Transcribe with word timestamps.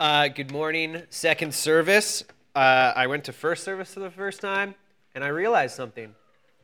Uh, 0.00 0.28
good 0.28 0.52
morning, 0.52 1.02
second 1.10 1.52
service. 1.52 2.22
Uh, 2.54 2.92
I 2.94 3.08
went 3.08 3.24
to 3.24 3.32
first 3.32 3.64
service 3.64 3.94
for 3.94 3.98
the 3.98 4.12
first 4.12 4.40
time, 4.40 4.76
and 5.16 5.24
I 5.24 5.28
realized 5.28 5.74
something. 5.74 6.14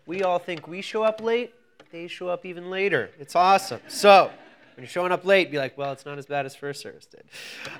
We 0.07 0.22
all 0.22 0.38
think 0.38 0.68
we 0.68 0.80
show 0.83 1.03
up 1.03 1.21
late, 1.21 1.52
they 1.91 2.07
show 2.07 2.28
up 2.28 2.47
even 2.47 2.70
later. 2.70 3.10
It's 3.18 3.34
awesome. 3.34 3.81
So, 3.89 4.31
when 4.76 4.84
you're 4.84 4.89
showing 4.89 5.10
up 5.10 5.25
late, 5.25 5.50
be 5.50 5.58
like, 5.58 5.76
well, 5.76 5.91
it's 5.91 6.07
not 6.07 6.17
as 6.17 6.26
bad 6.26 6.47
as 6.47 6.55
first 6.55 6.81
service 6.81 7.07
did. 7.07 7.25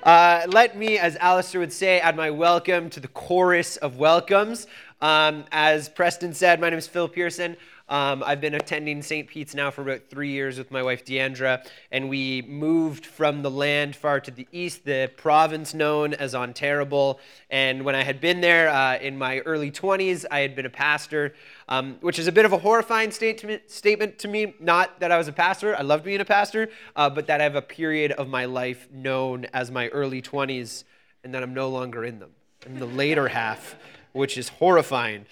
Uh, 0.03 0.45
let 0.49 0.77
me, 0.77 0.97
as 0.97 1.15
Alistair 1.15 1.61
would 1.61 1.71
say, 1.71 2.01
add 2.01 2.17
my 2.17 2.31
welcome 2.31 2.89
to 2.89 2.99
the 2.99 3.07
chorus 3.07 3.77
of 3.77 3.97
welcomes. 3.97 4.67
Um, 5.01 5.43
as 5.51 5.89
Preston 5.89 6.33
said, 6.33 6.59
my 6.61 6.69
name 6.69 6.79
is 6.79 6.87
Phil 6.87 7.07
Pearson. 7.07 7.57
Um, 7.87 8.23
I've 8.25 8.41
been 8.41 8.55
attending 8.55 9.03
St. 9.03 9.27
Pete's 9.27 9.53
now 9.53 9.69
for 9.69 9.83
about 9.83 10.09
three 10.09 10.31
years 10.31 10.57
with 10.57 10.71
my 10.71 10.81
wife 10.81 11.05
Deandra, 11.05 11.63
and 11.91 12.09
we 12.09 12.41
moved 12.43 13.05
from 13.05 13.43
the 13.43 13.51
land 13.51 13.95
far 13.95 14.19
to 14.21 14.31
the 14.31 14.47
east, 14.51 14.85
the 14.85 15.11
province 15.17 15.75
known 15.75 16.15
as 16.15 16.33
Ontario. 16.33 17.19
And 17.51 17.85
when 17.85 17.93
I 17.93 18.03
had 18.03 18.19
been 18.19 18.41
there 18.41 18.69
uh, 18.69 18.97
in 18.97 19.17
my 19.17 19.39
early 19.41 19.69
20s, 19.69 20.25
I 20.31 20.39
had 20.39 20.55
been 20.55 20.65
a 20.65 20.69
pastor, 20.69 21.35
um, 21.69 21.97
which 22.01 22.17
is 22.17 22.25
a 22.25 22.31
bit 22.31 22.45
of 22.45 22.53
a 22.53 22.57
horrifying 22.57 23.11
statement, 23.11 23.69
statement 23.69 24.17
to 24.19 24.27
me. 24.27 24.55
Not 24.59 24.99
that 24.99 25.11
I 25.11 25.17
was 25.17 25.27
a 25.27 25.33
pastor, 25.33 25.75
I 25.75 25.83
loved 25.83 26.05
being 26.05 26.21
a 26.21 26.25
pastor, 26.25 26.69
uh, 26.95 27.09
but 27.11 27.27
that 27.27 27.39
I 27.39 27.43
have 27.43 27.55
a 27.55 27.61
period 27.61 28.13
of 28.13 28.27
my 28.27 28.45
life 28.45 28.87
known 28.91 29.45
as 29.53 29.69
my 29.69 29.89
early 29.89 30.23
20s, 30.23 30.85
and 31.23 31.35
that 31.35 31.43
I'm 31.43 31.53
no 31.53 31.69
longer 31.69 32.03
in 32.03 32.17
them, 32.17 32.31
in 32.65 32.79
the 32.79 32.87
later 32.87 33.27
half, 33.27 33.75
which 34.15 34.37
is 34.37 34.49
horrifying. 34.49 35.25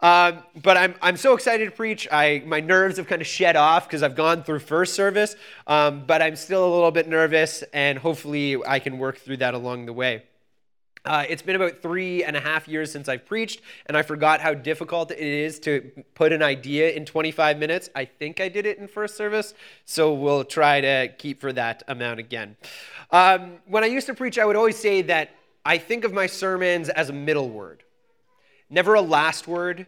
Um, 0.00 0.42
but 0.62 0.76
I'm, 0.76 0.94
I'm 1.00 1.16
so 1.16 1.34
excited 1.34 1.64
to 1.64 1.70
preach. 1.70 2.06
I, 2.12 2.42
my 2.44 2.60
nerves 2.60 2.98
have 2.98 3.06
kind 3.06 3.22
of 3.22 3.26
shed 3.26 3.56
off 3.56 3.88
because 3.88 4.02
I've 4.02 4.14
gone 4.14 4.42
through 4.42 4.58
first 4.58 4.94
service, 4.94 5.36
um, 5.66 6.04
but 6.06 6.20
I'm 6.20 6.36
still 6.36 6.66
a 6.66 6.72
little 6.72 6.90
bit 6.90 7.08
nervous, 7.08 7.64
and 7.72 7.98
hopefully 7.98 8.58
I 8.66 8.78
can 8.78 8.98
work 8.98 9.18
through 9.18 9.38
that 9.38 9.54
along 9.54 9.86
the 9.86 9.94
way. 9.94 10.24
Uh, 11.06 11.24
it's 11.28 11.40
been 11.40 11.56
about 11.56 11.80
three 11.80 12.24
and 12.24 12.36
a 12.36 12.40
half 12.40 12.66
years 12.68 12.90
since 12.90 13.08
I've 13.08 13.24
preached, 13.24 13.62
and 13.86 13.96
I 13.96 14.02
forgot 14.02 14.40
how 14.40 14.52
difficult 14.52 15.12
it 15.12 15.20
is 15.20 15.60
to 15.60 15.90
put 16.14 16.32
an 16.32 16.42
idea 16.42 16.90
in 16.90 17.06
25 17.06 17.58
minutes. 17.58 17.88
I 17.94 18.04
think 18.04 18.40
I 18.40 18.48
did 18.48 18.66
it 18.66 18.78
in 18.78 18.88
first 18.88 19.16
service, 19.16 19.54
so 19.84 20.12
we'll 20.12 20.44
try 20.44 20.80
to 20.80 21.08
keep 21.16 21.40
for 21.40 21.52
that 21.52 21.84
amount 21.88 22.18
again. 22.18 22.56
Um, 23.12 23.58
when 23.66 23.84
I 23.84 23.86
used 23.86 24.08
to 24.08 24.14
preach, 24.14 24.36
I 24.38 24.44
would 24.44 24.56
always 24.56 24.76
say 24.76 25.00
that 25.02 25.30
I 25.64 25.78
think 25.78 26.04
of 26.04 26.12
my 26.12 26.26
sermons 26.26 26.88
as 26.88 27.08
a 27.08 27.12
middle 27.12 27.48
word. 27.48 27.84
Never 28.68 28.94
a 28.94 29.00
last 29.00 29.46
word, 29.46 29.86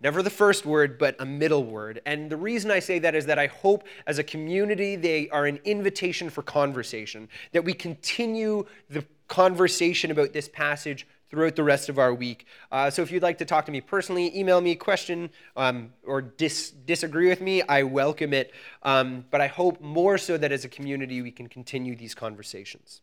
never 0.00 0.22
the 0.22 0.30
first 0.30 0.66
word, 0.66 0.98
but 0.98 1.16
a 1.20 1.24
middle 1.24 1.64
word. 1.64 2.00
And 2.04 2.30
the 2.30 2.36
reason 2.36 2.70
I 2.70 2.80
say 2.80 2.98
that 2.98 3.14
is 3.14 3.26
that 3.26 3.38
I 3.38 3.46
hope 3.46 3.84
as 4.06 4.18
a 4.18 4.24
community 4.24 4.96
they 4.96 5.28
are 5.30 5.46
an 5.46 5.60
invitation 5.64 6.30
for 6.30 6.42
conversation, 6.42 7.28
that 7.52 7.64
we 7.64 7.72
continue 7.72 8.66
the 8.90 9.04
conversation 9.28 10.10
about 10.10 10.32
this 10.32 10.48
passage 10.48 11.06
throughout 11.30 11.56
the 11.56 11.64
rest 11.64 11.88
of 11.88 11.98
our 11.98 12.14
week. 12.14 12.46
Uh, 12.70 12.88
so 12.90 13.02
if 13.02 13.10
you'd 13.10 13.22
like 13.22 13.38
to 13.38 13.44
talk 13.44 13.66
to 13.66 13.72
me 13.72 13.80
personally, 13.80 14.36
email 14.38 14.60
me, 14.60 14.74
question, 14.74 15.30
um, 15.56 15.92
or 16.04 16.20
dis- 16.22 16.70
disagree 16.70 17.28
with 17.28 17.40
me, 17.40 17.62
I 17.62 17.82
welcome 17.82 18.32
it. 18.32 18.52
Um, 18.82 19.24
but 19.30 19.40
I 19.40 19.48
hope 19.48 19.80
more 19.80 20.18
so 20.18 20.36
that 20.38 20.52
as 20.52 20.64
a 20.64 20.68
community 20.68 21.22
we 21.22 21.32
can 21.32 21.48
continue 21.48 21.96
these 21.96 22.14
conversations. 22.14 23.02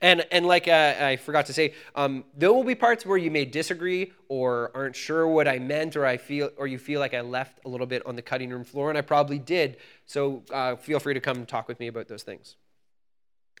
And, 0.00 0.26
and 0.30 0.46
like 0.46 0.68
uh, 0.68 0.94
I 1.00 1.16
forgot 1.16 1.46
to 1.46 1.52
say, 1.52 1.74
um, 1.94 2.24
there 2.36 2.52
will 2.52 2.64
be 2.64 2.74
parts 2.74 3.06
where 3.06 3.16
you 3.16 3.30
may 3.30 3.44
disagree 3.44 4.12
or 4.28 4.70
aren't 4.74 4.96
sure 4.96 5.26
what 5.26 5.48
I 5.48 5.58
meant, 5.58 5.96
or 5.96 6.04
I 6.04 6.16
feel, 6.16 6.50
or 6.56 6.66
you 6.66 6.78
feel 6.78 7.00
like 7.00 7.14
I 7.14 7.20
left 7.20 7.60
a 7.64 7.68
little 7.68 7.86
bit 7.86 8.04
on 8.06 8.16
the 8.16 8.22
cutting 8.22 8.50
room 8.50 8.64
floor, 8.64 8.88
and 8.88 8.98
I 8.98 9.02
probably 9.02 9.38
did. 9.38 9.76
So 10.06 10.42
uh, 10.52 10.76
feel 10.76 11.00
free 11.00 11.14
to 11.14 11.20
come 11.20 11.46
talk 11.46 11.68
with 11.68 11.80
me 11.80 11.86
about 11.86 12.08
those 12.08 12.22
things. 12.22 12.56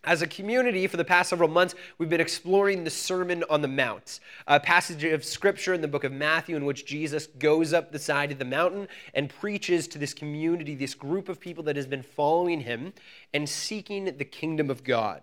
As 0.06 0.20
a 0.20 0.26
community, 0.26 0.86
for 0.86 0.98
the 0.98 1.04
past 1.04 1.30
several 1.30 1.48
months, 1.48 1.74
we've 1.96 2.10
been 2.10 2.20
exploring 2.20 2.84
the 2.84 2.90
Sermon 2.90 3.42
on 3.48 3.62
the 3.62 3.68
Mount, 3.68 4.20
a 4.46 4.60
passage 4.60 5.02
of 5.04 5.24
scripture 5.24 5.72
in 5.72 5.80
the 5.80 5.88
book 5.88 6.04
of 6.04 6.12
Matthew 6.12 6.56
in 6.56 6.66
which 6.66 6.84
Jesus 6.84 7.26
goes 7.26 7.72
up 7.72 7.90
the 7.90 7.98
side 7.98 8.30
of 8.30 8.38
the 8.38 8.44
mountain 8.44 8.86
and 9.14 9.30
preaches 9.30 9.88
to 9.88 9.98
this 9.98 10.12
community, 10.12 10.74
this 10.74 10.92
group 10.92 11.30
of 11.30 11.40
people 11.40 11.64
that 11.64 11.76
has 11.76 11.86
been 11.86 12.02
following 12.02 12.60
him 12.60 12.92
and 13.32 13.48
seeking 13.48 14.04
the 14.04 14.26
kingdom 14.26 14.68
of 14.68 14.84
God. 14.84 15.22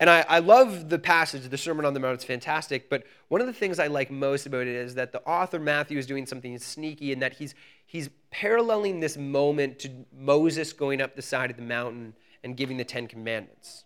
And 0.00 0.08
I, 0.08 0.24
I, 0.28 0.38
love 0.38 0.88
the 0.88 0.98
passage, 0.98 1.48
the 1.48 1.58
Sermon 1.58 1.84
on 1.84 1.92
the 1.92 1.98
Mount. 1.98 2.14
It's 2.14 2.24
fantastic. 2.24 2.88
But 2.88 3.04
one 3.28 3.40
of 3.40 3.48
the 3.48 3.52
things 3.52 3.80
I 3.80 3.88
like 3.88 4.12
most 4.12 4.46
about 4.46 4.62
it 4.62 4.68
is 4.68 4.94
that 4.94 5.10
the 5.10 5.22
author, 5.22 5.58
Matthew, 5.58 5.98
is 5.98 6.06
doing 6.06 6.24
something 6.24 6.56
sneaky 6.58 7.10
in 7.10 7.18
that 7.18 7.32
he's, 7.32 7.54
he's 7.84 8.08
paralleling 8.30 9.00
this 9.00 9.16
moment 9.16 9.80
to 9.80 9.90
Moses 10.16 10.72
going 10.72 11.00
up 11.00 11.16
the 11.16 11.22
side 11.22 11.50
of 11.50 11.56
the 11.56 11.62
mountain 11.62 12.14
and 12.44 12.56
giving 12.56 12.76
the 12.76 12.84
Ten 12.84 13.08
Commandments. 13.08 13.84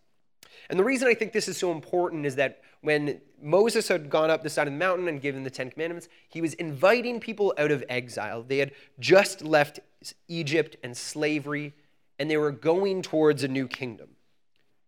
And 0.68 0.78
the 0.78 0.84
reason 0.84 1.08
I 1.08 1.14
think 1.14 1.32
this 1.32 1.48
is 1.48 1.56
so 1.56 1.72
important 1.72 2.26
is 2.26 2.36
that 2.36 2.60
when 2.82 3.20
Moses 3.40 3.88
had 3.88 4.10
gone 4.10 4.30
up 4.30 4.42
the 4.42 4.50
side 4.50 4.66
of 4.66 4.72
the 4.72 4.78
mountain 4.78 5.08
and 5.08 5.20
given 5.20 5.44
the 5.44 5.50
Ten 5.50 5.70
Commandments, 5.70 6.08
he 6.28 6.40
was 6.40 6.54
inviting 6.54 7.20
people 7.20 7.54
out 7.56 7.70
of 7.70 7.82
exile. 7.88 8.42
They 8.42 8.58
had 8.58 8.72
just 8.98 9.42
left 9.42 9.80
Egypt 10.28 10.76
and 10.82 10.96
slavery, 10.96 11.72
and 12.18 12.30
they 12.30 12.36
were 12.36 12.50
going 12.50 13.02
towards 13.02 13.44
a 13.44 13.48
new 13.48 13.66
kingdom. 13.66 14.08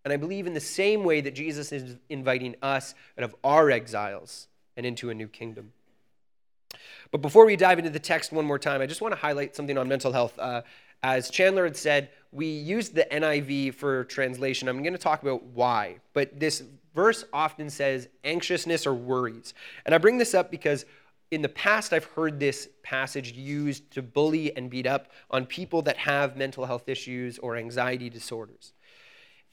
And 0.04 0.12
I 0.12 0.16
believe 0.16 0.46
in 0.46 0.54
the 0.54 0.60
same 0.60 1.02
way 1.04 1.20
that 1.22 1.34
Jesus 1.34 1.72
is 1.72 1.96
inviting 2.08 2.56
us 2.62 2.94
out 3.18 3.24
of 3.24 3.34
our 3.42 3.70
exiles 3.70 4.48
and 4.76 4.84
into 4.84 5.10
a 5.10 5.14
new 5.14 5.28
kingdom. 5.28 5.72
But 7.10 7.22
before 7.22 7.46
we 7.46 7.56
dive 7.56 7.78
into 7.78 7.90
the 7.90 7.98
text 7.98 8.32
one 8.32 8.44
more 8.44 8.58
time, 8.58 8.80
I 8.80 8.86
just 8.86 9.00
want 9.00 9.12
to 9.12 9.20
highlight 9.20 9.54
something 9.54 9.78
on 9.78 9.88
mental 9.88 10.12
health. 10.12 10.38
Uh, 10.38 10.62
as 11.02 11.30
Chandler 11.30 11.64
had 11.64 11.76
said, 11.76 12.10
we 12.32 12.46
used 12.46 12.94
the 12.94 13.06
NIV 13.10 13.74
for 13.74 14.04
translation. 14.04 14.68
I'm 14.68 14.82
going 14.82 14.94
to 14.94 14.98
talk 14.98 15.22
about 15.22 15.42
why. 15.44 15.96
But 16.12 16.40
this 16.40 16.62
verse 16.94 17.24
often 17.32 17.70
says 17.70 18.08
anxiousness 18.24 18.86
or 18.86 18.94
worries. 18.94 19.54
And 19.86 19.94
I 19.94 19.98
bring 19.98 20.18
this 20.18 20.34
up 20.34 20.50
because 20.50 20.84
in 21.30 21.42
the 21.42 21.48
past, 21.48 21.92
I've 21.92 22.04
heard 22.04 22.40
this 22.40 22.68
passage 22.82 23.32
used 23.32 23.90
to 23.92 24.02
bully 24.02 24.56
and 24.56 24.70
beat 24.70 24.86
up 24.86 25.08
on 25.30 25.46
people 25.46 25.82
that 25.82 25.96
have 25.98 26.36
mental 26.36 26.64
health 26.66 26.88
issues 26.88 27.38
or 27.38 27.56
anxiety 27.56 28.08
disorders. 28.08 28.72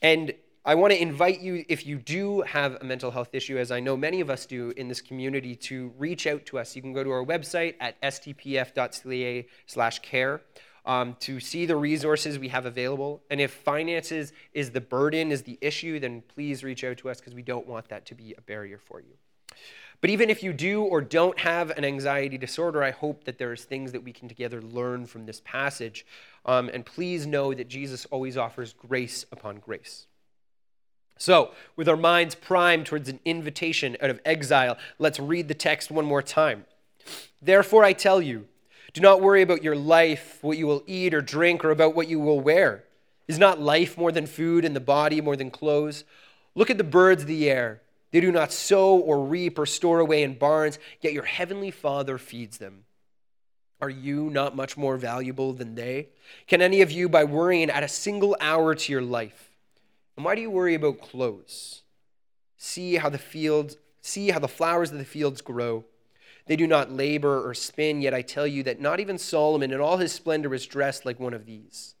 And 0.02 0.34
I 0.64 0.74
want 0.74 0.92
to 0.92 1.00
invite 1.00 1.40
you, 1.40 1.64
if 1.68 1.86
you 1.86 1.96
do 1.96 2.42
have 2.42 2.76
a 2.80 2.84
mental 2.84 3.10
health 3.10 3.30
issue, 3.32 3.58
as 3.58 3.72
I 3.72 3.80
know 3.80 3.96
many 3.96 4.20
of 4.20 4.30
us 4.30 4.46
do 4.46 4.72
in 4.76 4.88
this 4.88 5.00
community, 5.00 5.56
to 5.56 5.92
reach 5.98 6.26
out 6.26 6.44
to 6.46 6.58
us. 6.58 6.76
You 6.76 6.82
can 6.82 6.92
go 6.92 7.02
to 7.02 7.10
our 7.10 7.24
website 7.24 7.74
at 7.80 8.00
stpf.ca 8.02 9.46
slash 9.66 9.98
care 10.00 10.42
um, 10.84 11.16
to 11.20 11.40
see 11.40 11.66
the 11.66 11.76
resources 11.76 12.38
we 12.38 12.48
have 12.48 12.66
available. 12.66 13.22
And 13.30 13.40
if 13.40 13.52
finances 13.52 14.32
is 14.52 14.70
the 14.70 14.80
burden, 14.80 15.32
is 15.32 15.42
the 15.42 15.58
issue, 15.60 15.98
then 15.98 16.22
please 16.34 16.62
reach 16.62 16.84
out 16.84 16.96
to 16.98 17.10
us 17.10 17.18
because 17.18 17.34
we 17.34 17.42
don't 17.42 17.66
want 17.66 17.88
that 17.88 18.06
to 18.06 18.14
be 18.14 18.34
a 18.36 18.40
barrier 18.40 18.78
for 18.78 19.00
you. 19.00 19.14
But 20.02 20.10
even 20.10 20.30
if 20.30 20.42
you 20.42 20.52
do 20.52 20.82
or 20.82 21.00
don't 21.00 21.38
have 21.38 21.70
an 21.70 21.84
anxiety 21.84 22.36
disorder, 22.36 22.82
I 22.82 22.90
hope 22.90 23.22
that 23.22 23.38
there's 23.38 23.62
things 23.62 23.92
that 23.92 24.02
we 24.02 24.12
can 24.12 24.28
together 24.28 24.60
learn 24.60 25.06
from 25.06 25.26
this 25.26 25.40
passage. 25.44 26.04
Um, 26.44 26.68
and 26.74 26.84
please 26.84 27.24
know 27.24 27.54
that 27.54 27.68
Jesus 27.68 28.04
always 28.10 28.36
offers 28.36 28.72
grace 28.72 29.24
upon 29.30 29.60
grace. 29.60 30.08
So, 31.16 31.52
with 31.76 31.88
our 31.88 31.96
minds 31.96 32.34
primed 32.34 32.86
towards 32.86 33.08
an 33.08 33.20
invitation 33.24 33.96
out 34.02 34.10
of 34.10 34.20
exile, 34.24 34.76
let's 34.98 35.20
read 35.20 35.46
the 35.46 35.54
text 35.54 35.88
one 35.88 36.04
more 36.04 36.22
time. 36.22 36.64
Therefore, 37.40 37.84
I 37.84 37.92
tell 37.92 38.20
you, 38.20 38.48
do 38.92 39.00
not 39.00 39.20
worry 39.20 39.40
about 39.40 39.62
your 39.62 39.76
life, 39.76 40.38
what 40.42 40.58
you 40.58 40.66
will 40.66 40.82
eat 40.88 41.14
or 41.14 41.20
drink, 41.20 41.64
or 41.64 41.70
about 41.70 41.94
what 41.94 42.08
you 42.08 42.18
will 42.18 42.40
wear. 42.40 42.82
Is 43.28 43.38
not 43.38 43.60
life 43.60 43.96
more 43.96 44.10
than 44.10 44.26
food, 44.26 44.64
and 44.64 44.74
the 44.74 44.80
body 44.80 45.20
more 45.20 45.36
than 45.36 45.52
clothes? 45.52 46.02
Look 46.56 46.70
at 46.70 46.78
the 46.78 46.82
birds 46.82 47.22
of 47.22 47.28
the 47.28 47.48
air. 47.48 47.82
They 48.12 48.20
do 48.20 48.30
not 48.30 48.52
sow 48.52 48.96
or 48.96 49.24
reap 49.24 49.58
or 49.58 49.66
store 49.66 49.98
away 49.98 50.22
in 50.22 50.38
barns, 50.38 50.78
yet 51.00 51.12
your 51.12 51.24
heavenly 51.24 51.70
Father 51.70 52.18
feeds 52.18 52.58
them. 52.58 52.84
Are 53.80 53.90
you 53.90 54.30
not 54.30 54.54
much 54.54 54.76
more 54.76 54.96
valuable 54.96 55.52
than 55.52 55.74
they? 55.74 56.10
Can 56.46 56.62
any 56.62 56.82
of 56.82 56.92
you, 56.92 57.08
by 57.08 57.24
worrying, 57.24 57.68
add 57.68 57.82
a 57.82 57.88
single 57.88 58.36
hour 58.40 58.74
to 58.76 58.92
your 58.92 59.02
life? 59.02 59.50
And 60.16 60.24
why 60.24 60.36
do 60.36 60.40
you 60.40 60.50
worry 60.50 60.74
about 60.74 61.00
clothes? 61.00 61.82
See 62.56 62.96
how 62.96 63.08
the 63.08 63.18
fields, 63.18 63.76
see 64.00 64.30
how 64.30 64.38
the 64.38 64.46
flowers 64.46 64.92
of 64.92 64.98
the 64.98 65.04
fields 65.04 65.40
grow. 65.40 65.84
They 66.46 66.54
do 66.54 66.66
not 66.66 66.92
labor 66.92 67.44
or 67.44 67.54
spin, 67.54 68.02
yet 68.02 68.14
I 68.14 68.22
tell 68.22 68.46
you 68.46 68.62
that 68.64 68.80
not 68.80 69.00
even 69.00 69.18
Solomon 69.18 69.72
in 69.72 69.80
all 69.80 69.96
his 69.96 70.12
splendor 70.12 70.48
was 70.48 70.66
dressed 70.66 71.06
like 71.06 71.18
one 71.18 71.34
of 71.34 71.46
these. 71.46 71.94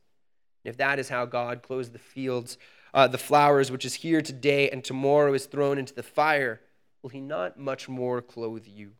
If 0.62 0.76
that 0.76 0.98
is 0.98 1.08
how 1.08 1.24
God 1.24 1.62
clothes 1.62 1.90
the 1.90 1.98
fields, 1.98 2.58
uh, 2.94 3.08
the 3.08 3.18
flowers 3.18 3.70
which 3.70 3.84
is 3.84 3.94
here 3.94 4.22
today 4.22 4.70
and 4.70 4.84
tomorrow 4.84 5.32
is 5.34 5.46
thrown 5.46 5.78
into 5.78 5.94
the 5.94 6.02
fire, 6.02 6.60
will 7.02 7.10
he 7.10 7.20
not 7.20 7.58
much 7.58 7.88
more 7.88 8.20
clothe 8.20 8.66
you? 8.66 8.92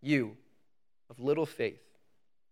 You 0.00 0.36
of 1.10 1.20
little 1.20 1.46
faith. 1.46 1.80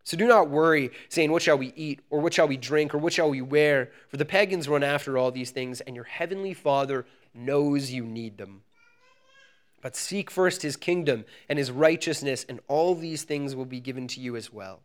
So 0.03 0.17
do 0.17 0.27
not 0.27 0.49
worry, 0.49 0.91
saying, 1.09 1.31
What 1.31 1.41
shall 1.41 1.57
we 1.57 1.73
eat, 1.75 2.01
or 2.09 2.19
what 2.19 2.33
shall 2.33 2.47
we 2.47 2.57
drink, 2.57 2.93
or 2.93 2.97
what 2.97 3.13
shall 3.13 3.29
we 3.29 3.41
wear? 3.41 3.91
For 4.07 4.17
the 4.17 4.25
pagans 4.25 4.67
run 4.67 4.83
after 4.83 5.17
all 5.17 5.31
these 5.31 5.51
things, 5.51 5.81
and 5.81 5.95
your 5.95 6.05
heavenly 6.05 6.53
Father 6.53 7.05
knows 7.33 7.91
you 7.91 8.03
need 8.03 8.37
them. 8.37 8.63
But 9.81 9.95
seek 9.95 10.29
first 10.29 10.61
his 10.61 10.75
kingdom 10.75 11.25
and 11.49 11.57
his 11.57 11.71
righteousness, 11.71 12.45
and 12.47 12.59
all 12.67 12.95
these 12.95 13.23
things 13.23 13.55
will 13.55 13.65
be 13.65 13.79
given 13.79 14.07
to 14.09 14.19
you 14.19 14.35
as 14.35 14.51
well. 14.51 14.81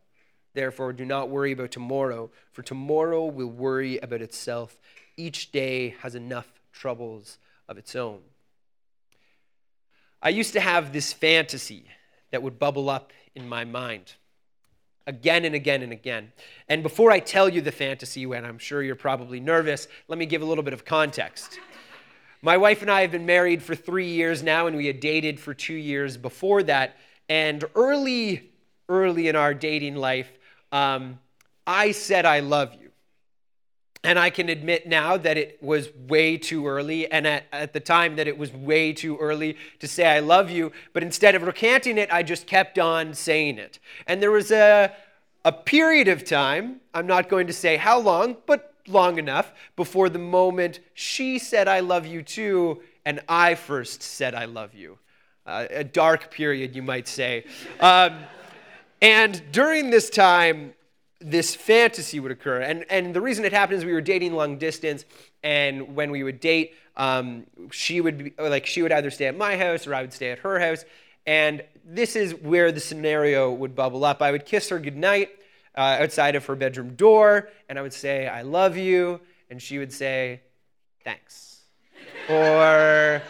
Therefore, 0.53 0.91
do 0.93 1.05
not 1.05 1.29
worry 1.29 1.51
about 1.51 1.71
tomorrow, 1.71 2.31
for 2.51 2.63
tomorrow 2.63 3.25
will 3.25 3.49
worry 3.49 3.97
about 3.99 4.21
itself. 4.21 4.77
Each 5.17 5.51
day 5.51 5.95
has 6.01 6.15
enough 6.15 6.47
troubles 6.71 7.39
of 7.67 7.77
its 7.77 7.95
own. 7.95 8.19
I 10.21 10.29
used 10.29 10.53
to 10.53 10.59
have 10.59 10.93
this 10.93 11.11
fantasy 11.11 11.85
that 12.31 12.41
would 12.41 12.59
bubble 12.59 12.89
up 12.89 13.11
in 13.35 13.49
my 13.49 13.65
mind 13.65 14.13
again 15.07 15.45
and 15.45 15.55
again 15.55 15.81
and 15.81 15.93
again. 15.93 16.33
And 16.67 16.83
before 16.83 17.11
I 17.11 17.19
tell 17.19 17.47
you 17.49 17.61
the 17.61 17.71
fantasy, 17.71 18.25
when 18.25 18.45
I'm 18.45 18.59
sure 18.59 18.83
you're 18.83 18.95
probably 18.95 19.39
nervous, 19.39 19.87
let 20.07 20.19
me 20.19 20.25
give 20.25 20.41
a 20.41 20.45
little 20.45 20.63
bit 20.63 20.73
of 20.73 20.85
context. 20.85 21.59
My 22.41 22.57
wife 22.57 22.81
and 22.81 22.91
I 22.91 23.01
have 23.01 23.11
been 23.11 23.25
married 23.25 23.63
for 23.63 23.73
three 23.73 24.09
years 24.09 24.43
now, 24.43 24.67
and 24.67 24.75
we 24.75 24.85
had 24.85 24.99
dated 24.99 25.39
for 25.39 25.53
two 25.53 25.73
years 25.73 26.17
before 26.17 26.61
that. 26.63 26.97
And 27.29 27.63
early, 27.73 28.51
early 28.89 29.27
in 29.27 29.35
our 29.35 29.53
dating 29.53 29.95
life, 29.95 30.29
um, 30.71 31.19
I 31.65 31.91
said, 31.91 32.25
I 32.25 32.41
love 32.41 32.75
you. 32.79 32.86
And 34.07 34.17
I 34.17 34.29
can 34.29 34.47
admit 34.47 34.87
now 34.87 35.17
that 35.17 35.37
it 35.37 35.61
was 35.61 35.89
way 36.07 36.37
too 36.37 36.65
early, 36.65 37.11
and 37.11 37.27
at, 37.27 37.43
at 37.51 37.73
the 37.73 37.81
time 37.81 38.15
that 38.15 38.25
it 38.25 38.37
was 38.37 38.53
way 38.53 38.93
too 38.93 39.17
early 39.17 39.57
to 39.79 39.87
say 39.87 40.07
I 40.07 40.21
love 40.21 40.49
you. 40.49 40.71
But 40.93 41.03
instead 41.03 41.35
of 41.35 41.41
recanting 41.41 41.97
it, 41.97 42.07
I 42.09 42.23
just 42.23 42.47
kept 42.47 42.79
on 42.79 43.13
saying 43.13 43.57
it. 43.57 43.79
And 44.07 44.21
there 44.21 44.31
was 44.31 44.49
a, 44.49 44.93
a 45.43 45.51
period 45.51 46.07
of 46.07 46.23
time, 46.23 46.79
I'm 46.93 47.05
not 47.05 47.27
going 47.27 47.47
to 47.47 47.53
say 47.53 47.75
how 47.75 47.99
long, 47.99 48.37
but 48.45 48.73
long 48.87 49.17
enough, 49.19 49.51
before 49.75 50.07
the 50.07 50.19
moment 50.19 50.79
she 50.93 51.37
said 51.37 51.67
I 51.67 51.81
love 51.81 52.05
you 52.05 52.23
too, 52.23 52.81
and 53.05 53.19
I 53.27 53.55
first 53.55 54.01
said 54.01 54.33
I 54.33 54.45
love 54.45 54.73
you. 54.73 54.99
Uh, 55.45 55.67
a 55.69 55.83
dark 55.83 56.31
period, 56.31 56.77
you 56.77 56.81
might 56.81 57.09
say. 57.09 57.43
Um, 57.81 58.19
and 59.01 59.43
during 59.51 59.89
this 59.89 60.09
time, 60.09 60.75
this 61.19 61.55
fantasy 61.55 62.19
would 62.19 62.31
occur. 62.31 62.61
And, 62.61 62.85
and 62.89 63.13
the 63.13 63.21
reason 63.21 63.45
it 63.45 63.53
happened 63.53 63.79
is 63.79 63.85
we 63.85 63.93
were 63.93 64.01
dating 64.01 64.33
long 64.33 64.57
distance, 64.57 65.05
and 65.43 65.95
when 65.95 66.11
we 66.11 66.23
would 66.23 66.39
date, 66.39 66.75
um, 66.95 67.45
she 67.71 68.01
would 68.01 68.17
be, 68.17 68.33
like 68.39 68.65
she 68.65 68.81
would 68.81 68.91
either 68.91 69.11
stay 69.11 69.25
at 69.25 69.37
my 69.37 69.57
house 69.57 69.87
or 69.87 69.95
I 69.95 70.01
would 70.01 70.13
stay 70.13 70.31
at 70.31 70.39
her 70.39 70.59
house. 70.59 70.85
And 71.25 71.63
this 71.85 72.15
is 72.15 72.33
where 72.35 72.71
the 72.71 72.79
scenario 72.79 73.51
would 73.51 73.75
bubble 73.75 74.05
up. 74.05 74.21
I 74.21 74.31
would 74.31 74.45
kiss 74.45 74.69
her 74.69 74.79
goodnight 74.79 75.29
uh, 75.75 75.97
outside 76.01 76.35
of 76.35 76.45
her 76.45 76.55
bedroom 76.55 76.95
door, 76.95 77.49
and 77.69 77.77
I 77.77 77.81
would 77.81 77.93
say, 77.93 78.27
I 78.27 78.41
love 78.41 78.77
you, 78.77 79.19
and 79.49 79.61
she 79.61 79.77
would 79.77 79.93
say, 79.93 80.41
thanks. 81.03 81.61
or, 82.29 83.21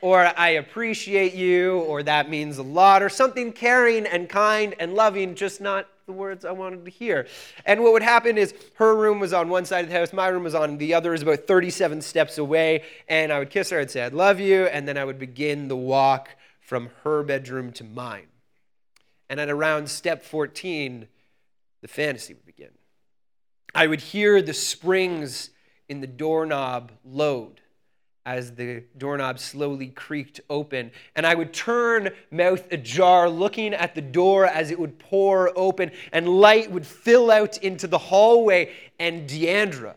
or 0.00 0.32
I 0.36 0.50
appreciate 0.50 1.34
you, 1.34 1.80
or 1.80 2.02
that 2.02 2.30
means 2.30 2.58
a 2.58 2.62
lot, 2.62 3.02
or 3.02 3.08
something 3.08 3.52
caring 3.52 4.06
and 4.06 4.28
kind 4.28 4.74
and 4.78 4.94
loving, 4.94 5.34
just 5.34 5.60
not 5.60 5.88
the 6.10 6.16
words 6.16 6.44
I 6.44 6.50
wanted 6.50 6.84
to 6.84 6.90
hear. 6.90 7.26
And 7.64 7.82
what 7.82 7.92
would 7.92 8.02
happen 8.02 8.36
is 8.36 8.52
her 8.74 8.96
room 8.96 9.20
was 9.20 9.32
on 9.32 9.48
one 9.48 9.64
side 9.64 9.84
of 9.84 9.90
the 9.90 9.98
house, 9.98 10.12
my 10.12 10.28
room 10.28 10.44
was 10.44 10.54
on 10.54 10.78
the 10.78 10.94
other, 10.94 11.14
is 11.14 11.22
about 11.22 11.46
37 11.46 12.02
steps 12.02 12.36
away. 12.38 12.82
And 13.08 13.32
I 13.32 13.38
would 13.38 13.50
kiss 13.50 13.70
her, 13.70 13.78
I'd 13.78 13.90
say, 13.90 14.02
I 14.02 14.08
love 14.08 14.40
you. 14.40 14.66
And 14.66 14.86
then 14.88 14.98
I 14.98 15.04
would 15.04 15.18
begin 15.18 15.68
the 15.68 15.76
walk 15.76 16.30
from 16.60 16.90
her 17.04 17.22
bedroom 17.22 17.72
to 17.72 17.84
mine. 17.84 18.26
And 19.28 19.38
at 19.38 19.48
around 19.48 19.88
step 19.88 20.24
14, 20.24 21.06
the 21.82 21.88
fantasy 21.88 22.34
would 22.34 22.46
begin. 22.46 22.70
I 23.74 23.86
would 23.86 24.00
hear 24.00 24.42
the 24.42 24.52
springs 24.52 25.50
in 25.88 26.00
the 26.00 26.06
doorknob 26.06 26.92
load 27.04 27.60
as 28.26 28.54
the 28.54 28.82
doorknob 28.98 29.38
slowly 29.38 29.88
creaked 29.88 30.40
open. 30.50 30.90
And 31.16 31.26
I 31.26 31.34
would 31.34 31.52
turn, 31.52 32.10
mouth 32.30 32.70
ajar, 32.70 33.28
looking 33.28 33.72
at 33.72 33.94
the 33.94 34.02
door 34.02 34.46
as 34.46 34.70
it 34.70 34.78
would 34.78 34.98
pour 34.98 35.56
open, 35.58 35.90
and 36.12 36.28
light 36.28 36.70
would 36.70 36.86
fill 36.86 37.30
out 37.30 37.58
into 37.58 37.86
the 37.86 37.98
hallway. 37.98 38.72
And 38.98 39.28
Deandra, 39.28 39.94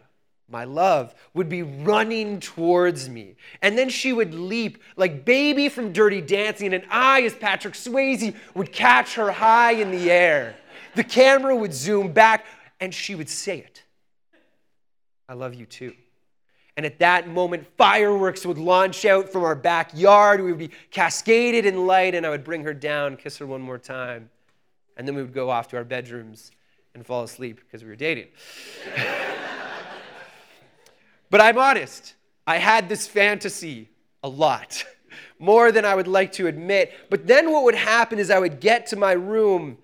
my 0.48 0.64
love, 0.64 1.14
would 1.34 1.50
be 1.50 1.64
running 1.64 2.40
towards 2.40 3.10
me. 3.10 3.36
And 3.62 3.78
then 3.78 3.90
she 3.90 4.14
would 4.14 4.34
leap 4.34 4.82
like 4.96 5.26
baby 5.26 5.68
from 5.68 5.92
Dirty 5.92 6.22
Dancing, 6.22 6.74
and 6.74 6.86
I, 6.90 7.24
as 7.24 7.36
Patrick 7.36 7.74
Swayze, 7.74 8.36
would 8.56 8.72
catch 8.72 9.16
her 9.16 9.32
high 9.32 9.74
in 9.74 9.92
the 9.92 10.10
air. 10.10 10.56
The 10.96 11.04
camera 11.04 11.56
would 11.56 11.74
zoom 11.74 12.14
back, 12.14 12.46
and 12.80 12.94
she 12.94 13.16
would 13.16 13.30
say 13.30 13.60
it 13.60 13.84
I 15.28 15.34
love 15.34 15.54
you 15.54 15.66
too. 15.66 15.94
And 16.76 16.86
at 16.86 17.00
that 17.00 17.28
moment, 17.28 17.68
fireworks 17.78 18.46
would 18.46 18.58
launch 18.58 19.06
out 19.06 19.30
from 19.30 19.44
our 19.44 19.56
backyard. 19.56 20.42
We 20.42 20.52
would 20.52 20.60
be 20.60 20.72
cascaded 20.90 21.66
in 21.66 21.86
light, 21.86 22.16
and 22.16 22.26
I 22.26 22.30
would 22.30 22.44
bring 22.44 22.64
her 22.64 22.74
down, 22.74 23.16
kiss 23.16 23.38
her 23.38 23.46
one 23.46 23.62
more 23.62 23.78
time. 23.78 24.30
And 24.98 25.08
then 25.08 25.16
we 25.16 25.22
would 25.22 25.34
go 25.34 25.50
off 25.50 25.68
to 25.70 25.78
our 25.78 25.84
bedrooms 25.84 26.52
and 26.96 27.06
fall 27.06 27.24
asleep 27.24 27.60
because 27.60 27.84
we 27.84 27.90
were 27.90 27.96
dating. 27.96 28.28
but 31.30 31.42
I'm 31.42 31.58
honest, 31.58 32.16
I 32.48 32.58
had 32.58 32.90
this 32.90 33.08
fantasy 33.08 33.90
a 34.24 34.30
lot, 34.30 34.84
more 35.40 35.72
than 35.72 35.86
I 35.86 35.94
would 35.94 36.08
like 36.08 36.32
to 36.34 36.48
admit. 36.48 36.94
But 37.10 37.28
then 37.28 37.52
what 37.52 37.64
would 37.66 37.76
happen 37.76 38.18
is 38.18 38.32
I 38.32 38.40
would 38.40 38.60
get 38.60 38.88
to 38.88 38.96
my 38.96 39.12
room, 39.12 39.78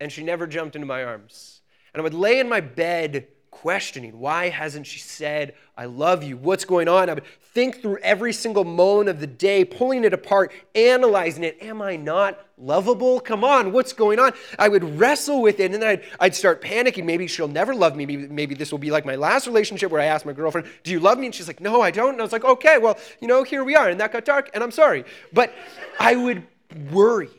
and 0.00 0.12
she 0.12 0.22
never 0.22 0.46
jumped 0.46 0.76
into 0.76 0.86
my 0.86 1.02
arms. 1.02 1.60
And 1.92 2.00
I 2.00 2.04
would 2.04 2.14
lay 2.14 2.38
in 2.38 2.48
my 2.48 2.60
bed 2.60 3.26
questioning. 3.56 4.18
Why 4.18 4.50
hasn't 4.50 4.86
she 4.86 4.98
said 4.98 5.54
i 5.78 5.86
love 5.86 6.22
you 6.22 6.36
what's 6.36 6.66
going 6.66 6.88
on? 6.88 7.08
I 7.08 7.14
would 7.14 7.24
think 7.54 7.80
through 7.80 7.98
every 8.02 8.32
single 8.34 8.64
moment 8.64 9.08
of 9.08 9.18
the 9.18 9.26
day 9.26 9.64
pulling 9.64 10.04
it 10.04 10.12
apart 10.12 10.52
analyzing 10.74 11.42
it. 11.42 11.56
Am 11.62 11.80
i 11.80 11.96
not 11.96 12.38
lovable? 12.58 13.18
Come 13.18 13.44
on 13.44 13.72
what's 13.72 13.94
going 13.94 14.18
on? 14.18 14.32
I 14.58 14.68
would 14.68 14.98
wrestle 14.98 15.40
with 15.40 15.58
it 15.58 15.72
and 15.72 15.82
then 15.82 15.82
i'd, 15.82 16.02
I'd 16.20 16.34
start 16.34 16.60
panicking. 16.60 17.04
Maybe 17.04 17.26
she'll 17.26 17.48
never 17.48 17.74
love 17.74 17.96
me. 17.96 18.04
Maybe, 18.04 18.28
maybe 18.28 18.54
this 18.54 18.70
will 18.72 18.78
be 18.78 18.90
like 18.90 19.06
my 19.06 19.16
last 19.16 19.46
relationship 19.46 19.90
where 19.90 20.02
i 20.02 20.06
asked 20.06 20.26
my 20.26 20.34
girlfriend 20.34 20.68
do 20.84 20.90
you 20.90 21.00
love 21.00 21.18
me? 21.18 21.26
And 21.26 21.34
she's 21.34 21.48
like 21.48 21.60
no 21.60 21.80
i 21.80 21.90
don't. 21.90 22.12
And 22.12 22.20
i 22.20 22.24
was 22.24 22.32
like 22.32 22.44
okay 22.44 22.76
well 22.76 22.98
you 23.20 23.28
know 23.28 23.42
here 23.42 23.64
we 23.64 23.74
are. 23.74 23.88
And 23.88 23.98
that 24.00 24.12
got 24.12 24.26
dark 24.26 24.50
and 24.52 24.62
i'm 24.62 24.70
sorry. 24.70 25.04
But 25.32 25.54
i 25.98 26.14
would 26.14 26.46
worry. 26.90 27.30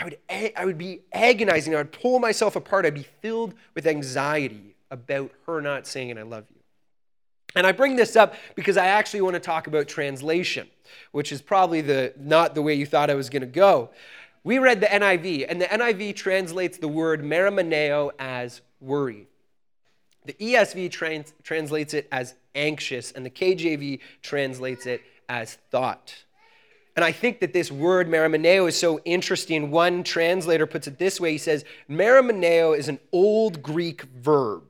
I 0.00 0.04
would, 0.04 0.18
I 0.56 0.64
would 0.64 0.78
be 0.78 1.00
agonizing. 1.12 1.74
I 1.74 1.78
would 1.78 1.90
pull 1.90 2.20
myself 2.20 2.54
apart. 2.54 2.86
I'd 2.86 2.94
be 2.94 3.08
filled 3.20 3.54
with 3.74 3.84
anxiety 3.84 4.76
about 4.90 5.30
her 5.46 5.60
not 5.60 5.86
saying, 5.86 6.18
I 6.18 6.22
love 6.22 6.44
you. 6.50 6.58
And 7.54 7.66
I 7.66 7.72
bring 7.72 7.96
this 7.96 8.14
up 8.14 8.34
because 8.54 8.76
I 8.76 8.86
actually 8.86 9.22
want 9.22 9.34
to 9.34 9.40
talk 9.40 9.66
about 9.66 9.88
translation, 9.88 10.68
which 11.12 11.32
is 11.32 11.40
probably 11.40 11.80
the, 11.80 12.12
not 12.18 12.54
the 12.54 12.62
way 12.62 12.74
you 12.74 12.86
thought 12.86 13.10
I 13.10 13.14
was 13.14 13.30
going 13.30 13.40
to 13.42 13.46
go. 13.46 13.90
We 14.44 14.58
read 14.58 14.80
the 14.80 14.86
NIV, 14.86 15.46
and 15.48 15.60
the 15.60 15.66
NIV 15.66 16.14
translates 16.14 16.78
the 16.78 16.88
word 16.88 17.22
merimneo 17.22 18.10
as 18.18 18.60
worry. 18.80 19.26
The 20.24 20.34
ESV 20.34 20.90
trans- 20.90 21.32
translates 21.42 21.94
it 21.94 22.06
as 22.12 22.34
anxious, 22.54 23.12
and 23.12 23.24
the 23.24 23.30
KJV 23.30 24.00
translates 24.22 24.86
it 24.86 25.02
as 25.28 25.54
thought. 25.70 26.14
And 26.96 27.04
I 27.04 27.12
think 27.12 27.40
that 27.40 27.52
this 27.52 27.70
word 27.70 28.08
merimneo 28.08 28.68
is 28.68 28.76
so 28.76 29.00
interesting. 29.04 29.70
One 29.70 30.02
translator 30.02 30.66
puts 30.66 30.86
it 30.86 30.98
this 30.98 31.20
way 31.20 31.32
he 31.32 31.38
says, 31.38 31.64
Merimneo 31.88 32.76
is 32.76 32.88
an 32.88 32.98
old 33.12 33.62
Greek 33.62 34.02
verb 34.02 34.67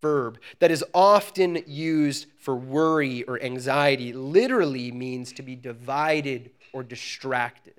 verb 0.00 0.38
that 0.58 0.70
is 0.70 0.84
often 0.94 1.62
used 1.66 2.26
for 2.38 2.54
worry 2.54 3.22
or 3.24 3.42
anxiety 3.42 4.12
literally 4.12 4.90
means 4.90 5.32
to 5.32 5.42
be 5.42 5.56
divided 5.56 6.50
or 6.72 6.82
distracted. 6.82 7.74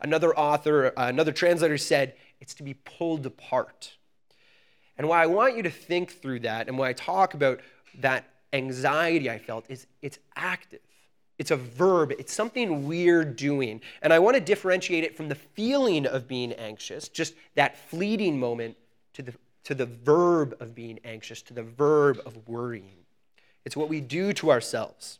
Another 0.00 0.36
author, 0.36 0.92
uh, 0.96 1.06
another 1.06 1.32
translator 1.32 1.78
said 1.78 2.14
it's 2.40 2.54
to 2.54 2.62
be 2.62 2.74
pulled 2.74 3.26
apart. 3.26 3.92
And 4.96 5.08
why 5.08 5.22
I 5.22 5.26
want 5.26 5.56
you 5.56 5.62
to 5.62 5.70
think 5.70 6.12
through 6.12 6.40
that 6.40 6.68
and 6.68 6.78
why 6.78 6.88
I 6.88 6.92
talk 6.92 7.34
about 7.34 7.60
that 8.00 8.28
anxiety 8.52 9.30
I 9.30 9.38
felt 9.38 9.66
is 9.68 9.86
it's 10.02 10.18
active. 10.36 10.80
It's 11.38 11.50
a 11.50 11.56
verb, 11.56 12.12
it's 12.12 12.34
something 12.34 12.86
we're 12.86 13.24
doing. 13.24 13.80
And 14.02 14.12
I 14.12 14.18
want 14.18 14.34
to 14.34 14.42
differentiate 14.42 15.04
it 15.04 15.16
from 15.16 15.30
the 15.30 15.34
feeling 15.34 16.06
of 16.06 16.28
being 16.28 16.52
anxious, 16.52 17.08
just 17.08 17.34
that 17.54 17.78
fleeting 17.88 18.38
moment, 18.38 18.76
to 19.14 19.22
the 19.22 19.32
to 19.64 19.74
the 19.74 19.86
verb 19.86 20.56
of 20.60 20.74
being 20.74 20.98
anxious, 21.04 21.42
to 21.42 21.54
the 21.54 21.62
verb 21.62 22.20
of 22.24 22.48
worrying. 22.48 23.04
It's 23.64 23.76
what 23.76 23.88
we 23.88 24.00
do 24.00 24.32
to 24.34 24.50
ourselves. 24.50 25.18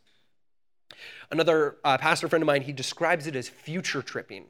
Another 1.29 1.77
uh, 1.83 1.97
pastor 1.97 2.27
friend 2.27 2.43
of 2.43 2.47
mine, 2.47 2.63
he 2.63 2.73
describes 2.73 3.27
it 3.27 3.35
as 3.35 3.47
future 3.47 4.01
tripping, 4.01 4.45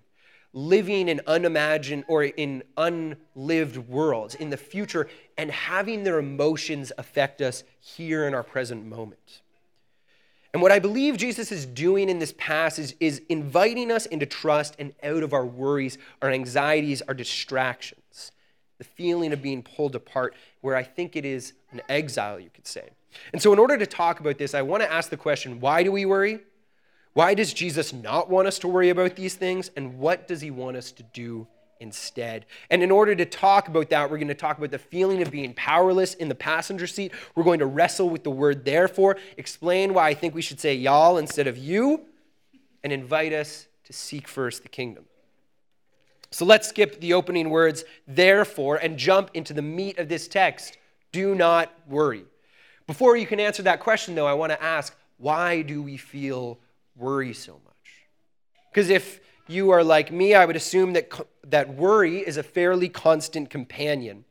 living 0.53 1.07
in 1.07 1.21
unimagined 1.27 2.05
or 2.07 2.23
in 2.23 2.63
unlived 2.77 3.77
worlds 3.77 4.35
in 4.35 4.49
the 4.49 4.57
future 4.57 5.07
and 5.37 5.51
having 5.51 6.03
their 6.03 6.19
emotions 6.19 6.91
affect 6.97 7.41
us 7.41 7.63
here 7.79 8.27
in 8.27 8.33
our 8.33 8.43
present 8.43 8.85
moment. 8.85 9.41
And 10.53 10.61
what 10.61 10.71
I 10.71 10.79
believe 10.79 11.15
Jesus 11.15 11.51
is 11.51 11.65
doing 11.65 12.09
in 12.09 12.19
this 12.19 12.33
passage 12.37 12.93
is 12.99 13.21
inviting 13.29 13.89
us 13.89 14.05
into 14.05 14.25
trust 14.25 14.75
and 14.79 14.93
out 15.01 15.23
of 15.23 15.31
our 15.31 15.45
worries, 15.45 15.97
our 16.21 16.29
anxieties, 16.29 17.01
our 17.03 17.13
distractions 17.13 18.00
the 18.81 18.85
feeling 18.85 19.31
of 19.31 19.43
being 19.43 19.61
pulled 19.61 19.93
apart, 19.93 20.33
where 20.61 20.75
I 20.75 20.81
think 20.81 21.15
it 21.15 21.23
is 21.23 21.53
an 21.71 21.83
exile, 21.87 22.39
you 22.39 22.49
could 22.51 22.65
say. 22.65 22.89
And 23.31 23.39
so, 23.39 23.53
in 23.53 23.59
order 23.59 23.77
to 23.77 23.85
talk 23.85 24.19
about 24.19 24.39
this, 24.39 24.55
I 24.55 24.63
want 24.63 24.81
to 24.81 24.91
ask 24.91 25.11
the 25.11 25.17
question 25.17 25.59
why 25.59 25.83
do 25.83 25.91
we 25.91 26.03
worry? 26.03 26.39
Why 27.13 27.35
does 27.35 27.53
Jesus 27.53 27.93
not 27.93 28.27
want 28.27 28.47
us 28.47 28.57
to 28.59 28.67
worry 28.67 28.89
about 28.89 29.15
these 29.15 29.35
things? 29.35 29.69
And 29.75 29.99
what 29.99 30.27
does 30.27 30.41
he 30.41 30.49
want 30.49 30.77
us 30.77 30.91
to 30.93 31.03
do 31.03 31.45
instead. 31.79 32.45
And 32.69 32.83
in 32.83 32.91
order 32.91 33.15
to 33.15 33.25
talk 33.25 33.67
about 33.67 33.89
that, 33.89 34.09
we're 34.09 34.17
going 34.17 34.27
to 34.27 34.35
talk 34.35 34.59
about 34.59 34.69
the 34.69 34.77
feeling 34.77 35.23
of 35.23 35.31
being 35.31 35.51
powerless 35.55 36.13
in 36.13 36.29
the 36.29 36.35
passenger 36.35 36.85
seat. 36.85 37.11
We're 37.33 37.43
going 37.43 37.57
to 37.57 37.65
wrestle 37.65 38.07
with 38.07 38.23
the 38.23 38.29
word 38.29 38.63
therefore, 38.63 39.17
explain 39.35 39.95
why 39.95 40.09
I 40.09 40.13
think 40.13 40.35
we 40.35 40.43
should 40.43 40.59
say 40.59 40.75
y'all 40.75 41.17
instead 41.17 41.47
of 41.47 41.57
you, 41.57 42.05
and 42.83 42.93
invite 42.93 43.33
us 43.33 43.67
to 43.85 43.93
seek 43.93 44.27
first 44.27 44.61
the 44.61 44.69
kingdom. 44.69 45.05
So 46.31 46.45
let's 46.45 46.69
skip 46.69 46.99
the 47.01 47.13
opening 47.13 47.49
words, 47.49 47.83
therefore, 48.07 48.77
and 48.77 48.97
jump 48.97 49.31
into 49.33 49.53
the 49.53 49.61
meat 49.61 49.97
of 49.99 50.07
this 50.07 50.27
text. 50.27 50.77
Do 51.11 51.35
not 51.35 51.71
worry. 51.87 52.23
Before 52.87 53.17
you 53.17 53.27
can 53.27 53.39
answer 53.39 53.63
that 53.63 53.81
question, 53.81 54.15
though, 54.15 54.27
I 54.27 54.33
want 54.33 54.51
to 54.51 54.63
ask 54.63 54.95
why 55.17 55.61
do 55.61 55.83
we 55.83 55.97
feel 55.97 56.57
worry 56.95 57.33
so 57.33 57.53
much? 57.53 58.07
Because 58.71 58.89
if 58.89 59.19
you 59.47 59.71
are 59.71 59.83
like 59.83 60.11
me, 60.11 60.33
I 60.33 60.45
would 60.45 60.55
assume 60.55 60.93
that, 60.93 61.11
that 61.43 61.75
worry 61.75 62.19
is 62.19 62.37
a 62.37 62.43
fairly 62.43 62.89
constant 62.89 63.49
companion. 63.49 64.25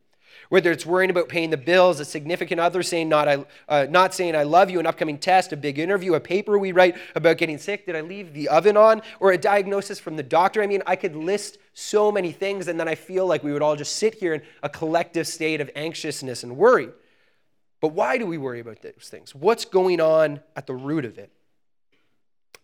Whether 0.50 0.73
it's 0.73 0.85
worrying 0.85 1.11
about 1.11 1.28
paying 1.28 1.50
the 1.50 1.57
bills, 1.57 2.00
a 2.00 2.04
significant 2.04 2.61
other 2.61 2.83
saying 2.83 3.09
not, 3.09 3.28
I, 3.28 3.45
uh, 3.69 3.87
not 3.88 4.12
saying 4.12 4.35
I 4.35 4.42
love 4.42 4.69
you, 4.69 4.80
an 4.80 4.87
upcoming 4.87 5.16
test, 5.16 5.52
a 5.52 5.57
big 5.57 5.78
interview, 5.78 6.14
a 6.14 6.21
paper 6.21 6.59
we 6.59 6.73
write 6.73 6.97
about 7.14 7.38
getting 7.38 7.57
sick, 7.57 7.87
did 7.87 7.95
I 7.95 8.00
leave 8.00 8.35
the 8.35 8.49
oven 8.49 8.76
on, 8.76 9.00
or 9.21 9.30
a 9.30 9.38
diagnosis 9.38 10.00
from 10.00 10.16
the 10.16 10.25
doctor. 10.25 10.61
I 10.61 10.66
mean, 10.66 10.83
I 10.88 10.97
could 10.97 11.14
list 11.14 11.59
so 11.73 12.11
many 12.11 12.33
things, 12.33 12.66
and 12.66 12.80
then 12.80 12.88
I 12.88 12.97
feel 12.97 13.26
like 13.26 13.45
we 13.45 13.52
would 13.52 13.62
all 13.62 13.76
just 13.76 13.95
sit 13.95 14.14
here 14.14 14.35
in 14.35 14.42
a 14.64 14.69
collective 14.69 15.28
state 15.28 15.61
of 15.61 15.71
anxiousness 15.76 16.42
and 16.42 16.57
worry. 16.57 16.88
But 17.80 17.92
why 17.92 18.19
do 18.19 18.26
we 18.26 18.37
worry 18.37 18.59
about 18.59 18.83
those 18.83 19.09
things? 19.09 19.33
What's 19.33 19.64
going 19.64 20.00
on 20.00 20.40
at 20.57 20.66
the 20.66 20.75
root 20.75 21.04
of 21.04 21.16
it? 21.16 21.30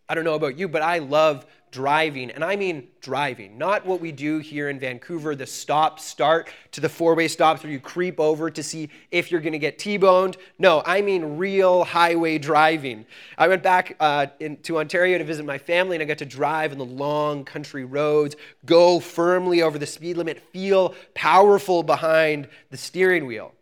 I 0.08 0.14
don't 0.14 0.24
know 0.24 0.34
about 0.34 0.58
you, 0.58 0.68
but 0.68 0.82
I 0.82 0.98
love 0.98 1.46
driving, 1.72 2.30
and 2.30 2.44
I 2.44 2.56
mean 2.56 2.86
driving, 3.00 3.58
not 3.58 3.84
what 3.84 4.00
we 4.00 4.12
do 4.12 4.38
here 4.38 4.70
in 4.70 4.78
Vancouver, 4.78 5.34
the 5.34 5.46
stop 5.46 5.98
start 5.98 6.48
to 6.70 6.80
the 6.80 6.88
four 6.88 7.14
way 7.14 7.28
stops 7.28 7.62
where 7.62 7.72
you 7.72 7.80
creep 7.80 8.20
over 8.20 8.50
to 8.50 8.62
see 8.62 8.88
if 9.10 9.30
you're 9.30 9.40
going 9.40 9.52
to 9.52 9.58
get 9.58 9.78
T 9.78 9.96
boned. 9.96 10.36
No, 10.58 10.82
I 10.86 11.02
mean 11.02 11.36
real 11.36 11.84
highway 11.84 12.38
driving. 12.38 13.04
I 13.36 13.48
went 13.48 13.62
back 13.62 13.96
uh, 13.98 14.28
in, 14.38 14.58
to 14.58 14.78
Ontario 14.78 15.18
to 15.18 15.24
visit 15.24 15.44
my 15.44 15.58
family, 15.58 15.96
and 15.96 16.02
I 16.02 16.06
got 16.06 16.18
to 16.18 16.24
drive 16.24 16.72
on 16.72 16.78
the 16.78 16.84
long 16.84 17.44
country 17.44 17.84
roads, 17.84 18.36
go 18.64 19.00
firmly 19.00 19.60
over 19.60 19.78
the 19.78 19.86
speed 19.86 20.16
limit, 20.16 20.40
feel 20.52 20.94
powerful 21.14 21.82
behind 21.82 22.48
the 22.70 22.76
steering 22.76 23.26
wheel. 23.26 23.52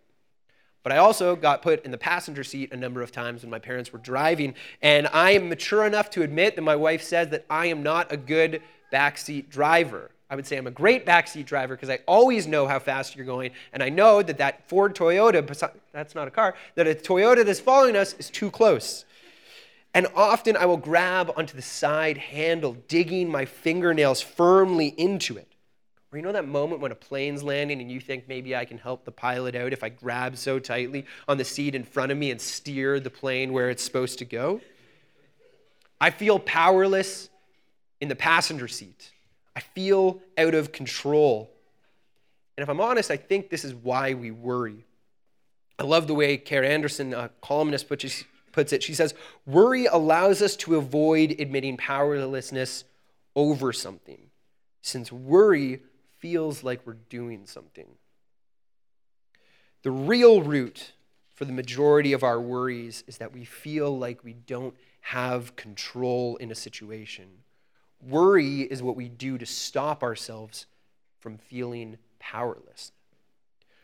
But 0.85 0.93
I 0.93 0.99
also 0.99 1.35
got 1.35 1.63
put 1.63 1.85
in 1.85 1.91
the 1.91 1.99
passenger 1.99 2.45
seat 2.45 2.71
a 2.73 2.77
number 2.77 3.03
of 3.03 3.11
times 3.11 3.43
when 3.43 3.51
my 3.51 3.59
parents 3.59 3.93
were 3.93 3.99
driving. 3.99 4.55
And 4.83 5.09
I 5.09 5.31
am 5.31 5.49
mature 5.49 5.85
enough 5.87 6.11
to 6.11 6.23
admit 6.23 6.55
that 6.55 6.63
my 6.63 6.77
wife 6.77 7.03
says 7.03 7.31
that 7.31 7.47
I 7.49 7.67
am 7.67 7.83
not 7.83 8.13
a 8.13 8.19
good 8.19 8.63
backseat 8.93 9.49
driver. 9.49 10.11
I 10.29 10.37
would 10.37 10.47
say 10.47 10.59
I'm 10.59 10.67
a 10.67 10.71
great 10.71 11.07
backseat 11.07 11.47
driver 11.47 11.75
because 11.75 11.89
I 11.89 12.01
always 12.07 12.47
know 12.47 12.67
how 12.67 12.79
fast 12.79 13.17
you're 13.17 13.25
going. 13.25 13.53
And 13.73 13.83
I 13.83 13.89
know 13.89 14.23
that 14.23 14.37
that 14.39 14.69
Ford 14.69 14.95
Toyota, 14.95 15.73
that's 15.93 16.15
not 16.15 16.29
a 16.29 16.31
car, 16.31 16.55
that 16.75 16.87
a 16.87 16.95
Toyota 16.95 17.47
that's 17.47 17.61
following 17.61 17.97
us 17.97 18.15
is 18.19 18.29
too 18.29 18.51
close. 18.51 19.07
And 19.95 20.07
often 20.15 20.55
I 20.55 20.67
will 20.67 20.77
grab 20.77 21.33
onto 21.35 21.57
the 21.57 21.63
side 21.63 22.19
handle, 22.19 22.77
digging 22.89 23.31
my 23.31 23.47
fingernails 23.47 24.21
firmly 24.21 24.89
into 24.89 25.39
it. 25.39 25.54
Or 26.15 26.17
you 26.17 26.23
know 26.23 26.31
that 26.31 26.47
moment 26.47 26.81
when 26.81 26.93
a 26.93 26.95
plane's 26.95 27.43
landing 27.43 27.81
and 27.81 27.91
you 27.91 27.99
think 27.99 28.29
maybe 28.29 28.55
I 28.55 28.65
can 28.65 28.79
help 28.79 29.05
the 29.05 29.11
pilot 29.11 29.57
out 29.57 29.73
if 29.73 29.83
I 29.83 29.89
grab 29.89 30.37
so 30.37 30.61
tightly 30.61 31.07
on 31.27 31.39
the 31.39 31.45
seat 31.45 31.75
in 31.75 31.83
front 31.83 32.13
of 32.13 32.19
me 32.19 32.31
and 32.31 32.41
steer 32.41 33.01
the 33.01 33.11
plane 33.11 33.53
where 33.53 33.69
it's 33.69 33.83
supposed 33.83 34.21
to 34.21 34.25
go? 34.25 34.61
I 36.01 36.11
feel 36.11 36.39
powerless 36.39 37.31
in 38.01 38.07
the 38.07 38.15
passenger 38.15 38.69
seat. 38.69 39.11
I 39.57 39.61
feel 39.61 40.23
out 40.39 40.55
of 40.55 40.71
control. 40.71 41.51
And 42.57 42.63
if 42.63 42.69
I'm 42.69 42.81
honest, 42.81 43.11
I 43.11 43.17
think 43.17 43.51
this 43.51 43.65
is 43.65 43.75
why 43.75 44.15
we 44.15 44.31
worry. 44.31 44.85
I 45.81 45.83
love 45.83 46.07
the 46.07 46.15
way 46.15 46.37
Karen 46.37 46.71
Anderson, 46.71 47.13
a 47.13 47.29
columnist, 47.41 47.89
puts 47.89 48.73
it. 48.73 48.85
She 48.85 48.95
says, 48.95 49.15
Worry 49.47 49.87
allows 49.87 50.43
us 50.43 50.55
to 50.59 50.77
avoid 50.77 51.35
admitting 51.41 51.77
powerlessness 51.77 52.85
over 53.35 53.73
something, 53.73 54.31
since 54.81 55.11
worry 55.11 55.81
feels 56.25 56.65
like 56.65 56.81
we're 56.87 56.97
doing 57.11 57.45
something. 57.45 57.85
The 59.83 59.91
real 59.91 60.41
root 60.41 60.93
for 61.35 61.45
the 61.45 61.53
majority 61.53 62.15
of 62.15 62.23
our 62.23 62.41
worries 62.41 63.05
is 63.07 63.19
that 63.19 63.35
we 63.35 63.45
feel 63.45 63.99
like 63.99 64.25
we 64.25 64.33
don't 64.33 64.75
have 65.03 65.55
control 65.55 66.37
in 66.37 66.51
a 66.51 66.55
situation. 66.55 67.27
Worry 68.01 68.63
is 68.63 68.83
what 68.83 68.97
we 68.97 69.11
do 69.11 69.37
to 69.37 69.45
stop 69.45 70.03
ourselves 70.03 70.65
from 71.21 71.37
feeling 71.37 71.99
powerless. 72.19 72.93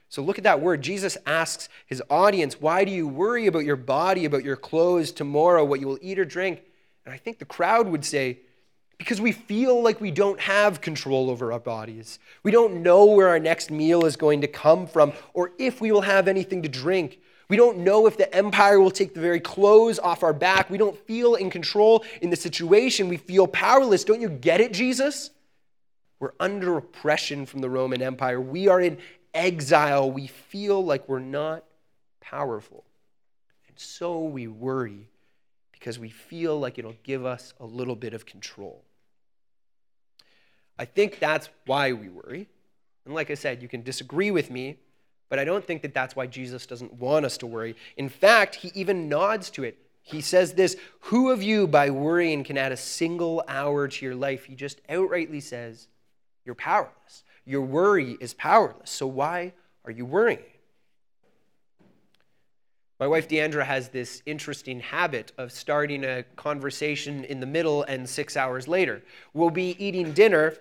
So 0.09 0.23
look 0.23 0.38
at 0.38 0.44
that 0.44 0.62
word. 0.62 0.80
Jesus 0.80 1.18
asks 1.26 1.68
his 1.85 2.02
audience, 2.09 2.59
Why 2.59 2.87
do 2.87 2.90
you 2.90 3.06
worry 3.06 3.49
about 3.49 3.66
your 3.66 3.76
body, 3.76 4.25
about 4.25 4.44
your 4.44 4.56
clothes 4.56 5.12
tomorrow, 5.12 5.62
what 5.62 5.80
you 5.80 5.87
will 5.87 5.99
eat 6.00 6.18
or 6.18 6.25
drink? 6.25 6.62
And 7.04 7.12
I 7.12 7.18
think 7.18 7.38
the 7.38 7.44
crowd 7.44 7.87
would 7.88 8.06
say, 8.06 8.38
because 9.00 9.19
we 9.19 9.33
feel 9.33 9.83
like 9.83 9.99
we 9.99 10.11
don't 10.11 10.38
have 10.38 10.83
control 10.83 11.30
over 11.30 11.54
our 11.54 11.59
bodies. 11.59 12.19
We 12.42 12.50
don't 12.50 12.83
know 12.83 13.07
where 13.07 13.28
our 13.28 13.38
next 13.38 13.71
meal 13.71 14.04
is 14.04 14.14
going 14.14 14.42
to 14.42 14.47
come 14.47 14.87
from 14.87 15.14
or 15.33 15.52
if 15.59 15.80
we 15.80 15.90
will 15.90 16.02
have 16.02 16.28
anything 16.28 16.62
to 16.64 16.69
drink. 16.69 17.19
We 17.49 17.57
don't 17.57 17.78
know 17.78 18.07
if 18.07 18.19
the 18.19 18.33
empire 18.35 18.78
will 18.78 18.90
take 18.90 19.14
the 19.14 19.21
very 19.21 19.40
clothes 19.40 19.99
off 19.99 20.23
our 20.23 20.35
back. 20.35 20.69
We 20.69 20.76
don't 20.76 20.99
feel 21.07 21.35
in 21.35 21.49
control 21.49 22.04
in 22.21 22.28
the 22.28 22.37
situation. 22.37 23.09
We 23.09 23.16
feel 23.16 23.47
powerless. 23.47 24.04
Don't 24.04 24.21
you 24.21 24.28
get 24.28 24.61
it, 24.61 24.75
Jesus? 24.75 25.30
We're 26.19 26.35
under 26.38 26.76
oppression 26.76 27.47
from 27.47 27.62
the 27.62 27.71
Roman 27.71 28.02
Empire. 28.02 28.38
We 28.38 28.69
are 28.69 28.83
in 28.83 28.99
exile. 29.33 30.11
We 30.11 30.26
feel 30.26 30.85
like 30.85 31.09
we're 31.09 31.21
not 31.21 31.64
powerful. 32.21 32.85
And 33.66 33.78
so 33.78 34.25
we 34.25 34.47
worry 34.47 35.09
because 35.73 35.99
we 35.99 36.11
feel 36.11 36.61
like 36.61 36.78
it'll 36.78 36.97
give 37.02 37.25
us 37.25 37.54
a 37.59 37.64
little 37.64 37.97
bit 37.97 38.12
of 38.12 38.26
control. 38.26 38.85
I 40.80 40.87
think 40.87 41.18
that's 41.18 41.50
why 41.66 41.92
we 41.92 42.08
worry. 42.08 42.49
And 43.04 43.14
like 43.14 43.30
I 43.30 43.34
said, 43.34 43.60
you 43.60 43.68
can 43.68 43.82
disagree 43.82 44.30
with 44.30 44.50
me, 44.50 44.78
but 45.28 45.38
I 45.38 45.44
don't 45.44 45.62
think 45.62 45.82
that 45.82 45.92
that's 45.92 46.16
why 46.16 46.26
Jesus 46.26 46.64
doesn't 46.64 46.94
want 46.94 47.26
us 47.26 47.37
to 47.38 47.46
worry. 47.46 47.76
In 47.99 48.08
fact, 48.08 48.54
he 48.54 48.72
even 48.75 49.06
nods 49.06 49.50
to 49.50 49.64
it. 49.64 49.76
He 50.00 50.22
says 50.22 50.54
this 50.54 50.78
Who 51.00 51.30
of 51.30 51.42
you, 51.42 51.66
by 51.66 51.90
worrying, 51.90 52.44
can 52.44 52.56
add 52.56 52.72
a 52.72 52.78
single 52.78 53.44
hour 53.46 53.88
to 53.88 54.06
your 54.06 54.14
life? 54.14 54.46
He 54.46 54.54
just 54.54 54.80
outrightly 54.88 55.42
says, 55.42 55.87
You're 56.46 56.54
powerless. 56.54 57.25
Your 57.44 57.60
worry 57.60 58.16
is 58.18 58.32
powerless. 58.32 58.88
So 58.88 59.06
why 59.06 59.52
are 59.84 59.92
you 59.92 60.06
worrying? 60.06 60.40
My 62.99 63.06
wife 63.06 63.28
Deandra 63.28 63.66
has 63.66 63.90
this 63.90 64.22
interesting 64.25 64.80
habit 64.80 65.32
of 65.37 65.52
starting 65.52 66.04
a 66.04 66.22
conversation 66.37 67.25
in 67.25 67.40
the 67.40 67.46
middle 67.46 67.82
and 67.82 68.08
six 68.08 68.34
hours 68.34 68.66
later. 68.66 69.02
We'll 69.34 69.50
be 69.50 69.76
eating 69.78 70.12
dinner 70.12 70.54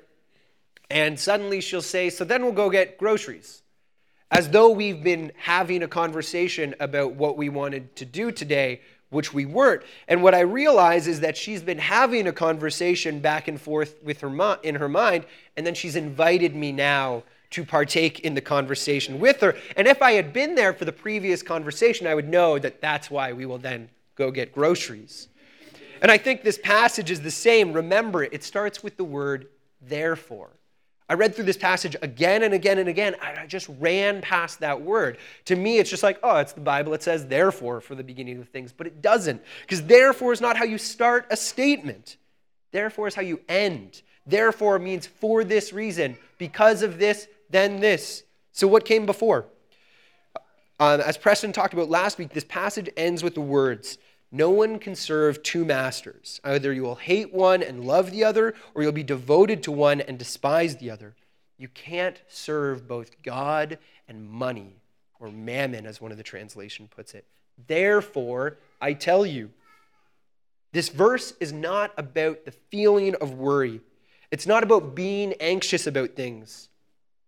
and 0.89 1.19
suddenly 1.19 1.61
she'll 1.61 1.81
say, 1.81 2.09
So 2.09 2.23
then 2.23 2.43
we'll 2.43 2.51
go 2.51 2.69
get 2.69 2.97
groceries. 2.97 3.61
As 4.31 4.49
though 4.49 4.69
we've 4.69 5.03
been 5.03 5.31
having 5.37 5.81
a 5.81 5.87
conversation 5.87 6.75
about 6.79 7.13
what 7.13 7.35
we 7.37 7.49
wanted 7.49 7.95
to 7.95 8.05
do 8.05 8.31
today, 8.31 8.81
which 9.09 9.33
we 9.33 9.45
weren't. 9.45 9.81
And 10.07 10.21
what 10.21 10.35
I 10.35 10.41
realize 10.41 11.07
is 11.07 11.21
that 11.21 11.35
she's 11.35 11.63
been 11.63 11.79
having 11.79 12.27
a 12.27 12.31
conversation 12.31 13.19
back 13.19 13.47
and 13.47 13.59
forth 13.59 13.95
with 14.03 14.21
her 14.21 14.59
in 14.61 14.75
her 14.75 14.89
mind, 14.89 15.25
and 15.57 15.65
then 15.65 15.73
she's 15.73 15.95
invited 15.95 16.55
me 16.55 16.71
now 16.71 17.23
to 17.51 17.65
partake 17.65 18.19
in 18.19 18.35
the 18.35 18.41
conversation 18.41 19.19
with 19.19 19.41
her. 19.41 19.55
And 19.75 19.87
if 19.87 20.03
I 20.03 20.11
had 20.11 20.31
been 20.31 20.53
there 20.53 20.73
for 20.73 20.85
the 20.85 20.91
previous 20.91 21.41
conversation, 21.41 22.05
I 22.05 22.13
would 22.13 22.29
know 22.29 22.59
that 22.59 22.81
that's 22.81 23.09
why 23.09 23.33
we 23.33 23.47
will 23.47 23.57
then 23.57 23.89
go 24.15 24.29
get 24.29 24.53
groceries. 24.53 25.27
And 26.01 26.11
I 26.11 26.19
think 26.19 26.43
this 26.43 26.59
passage 26.59 27.09
is 27.09 27.21
the 27.21 27.31
same. 27.31 27.73
Remember, 27.73 28.23
it 28.23 28.43
starts 28.43 28.83
with 28.83 28.97
the 28.97 29.03
word 29.03 29.47
therefore. 29.81 30.51
I 31.09 31.15
read 31.15 31.33
through 31.33 31.45
this 31.45 31.57
passage 31.57 31.95
again 32.03 32.43
and 32.43 32.53
again 32.53 32.77
and 32.77 32.87
again, 32.87 33.15
and 33.21 33.39
I 33.39 33.47
just 33.47 33.67
ran 33.79 34.21
past 34.21 34.59
that 34.59 34.79
word. 34.79 35.17
To 35.45 35.55
me, 35.55 35.79
it's 35.79 35.89
just 35.89 36.03
like, 36.03 36.19
oh, 36.21 36.37
it's 36.37 36.53
the 36.53 36.61
Bible. 36.61 36.93
It 36.93 37.01
says 37.01 37.25
therefore 37.25 37.81
for 37.81 37.95
the 37.95 38.03
beginning 38.03 38.39
of 38.39 38.47
things, 38.49 38.71
but 38.71 38.85
it 38.85 39.01
doesn't. 39.01 39.41
Because 39.61 39.83
therefore 39.83 40.33
is 40.33 40.39
not 40.39 40.55
how 40.55 40.65
you 40.65 40.77
start 40.77 41.25
a 41.31 41.35
statement, 41.35 42.17
therefore 42.71 43.07
is 43.07 43.15
how 43.15 43.23
you 43.23 43.41
end. 43.49 44.03
Therefore 44.27 44.77
means 44.77 45.07
for 45.07 45.43
this 45.43 45.73
reason, 45.73 46.15
because 46.37 46.83
of 46.83 46.99
this, 46.99 47.27
then 47.49 47.79
this. 47.79 48.23
So, 48.51 48.67
what 48.67 48.85
came 48.85 49.07
before? 49.07 49.47
Um, 50.79 51.01
as 51.01 51.17
Preston 51.17 51.51
talked 51.51 51.73
about 51.73 51.89
last 51.89 52.19
week, 52.19 52.29
this 52.29 52.43
passage 52.43 52.89
ends 52.95 53.23
with 53.23 53.33
the 53.33 53.41
words 53.41 53.97
no 54.31 54.49
one 54.49 54.77
can 54.77 54.95
serve 54.95 55.41
two 55.41 55.65
masters. 55.65 56.39
Either 56.43 56.71
you 56.71 56.83
will 56.83 56.95
hate 56.95 57.33
one 57.33 57.63
and 57.63 57.83
love 57.83 58.11
the 58.11 58.23
other, 58.23 58.53
or 58.75 58.83
you'll 58.83 58.91
be 58.91 59.03
devoted 59.03 59.63
to 59.63 59.71
one 59.71 60.01
and 60.01 60.19
despise 60.19 60.77
the 60.77 60.91
other. 60.91 61.15
You 61.57 61.67
can't 61.67 62.21
serve 62.27 62.87
both 62.87 63.21
God 63.23 63.79
and 64.07 64.29
money, 64.29 64.75
or 65.19 65.31
mammon, 65.31 65.85
as 65.85 65.99
one 65.99 66.11
of 66.11 66.17
the 66.17 66.23
translation 66.23 66.87
puts 66.87 67.13
it. 67.13 67.25
Therefore, 67.67 68.57
I 68.79 68.93
tell 68.93 69.25
you. 69.25 69.51
This 70.71 70.89
verse 70.89 71.33
is 71.39 71.51
not 71.51 71.91
about 71.97 72.45
the 72.45 72.51
feeling 72.51 73.15
of 73.15 73.33
worry. 73.33 73.81
It's 74.29 74.45
not 74.45 74.61
about 74.61 74.93
being 74.93 75.33
anxious 75.39 75.87
about 75.87 76.11
things, 76.11 76.69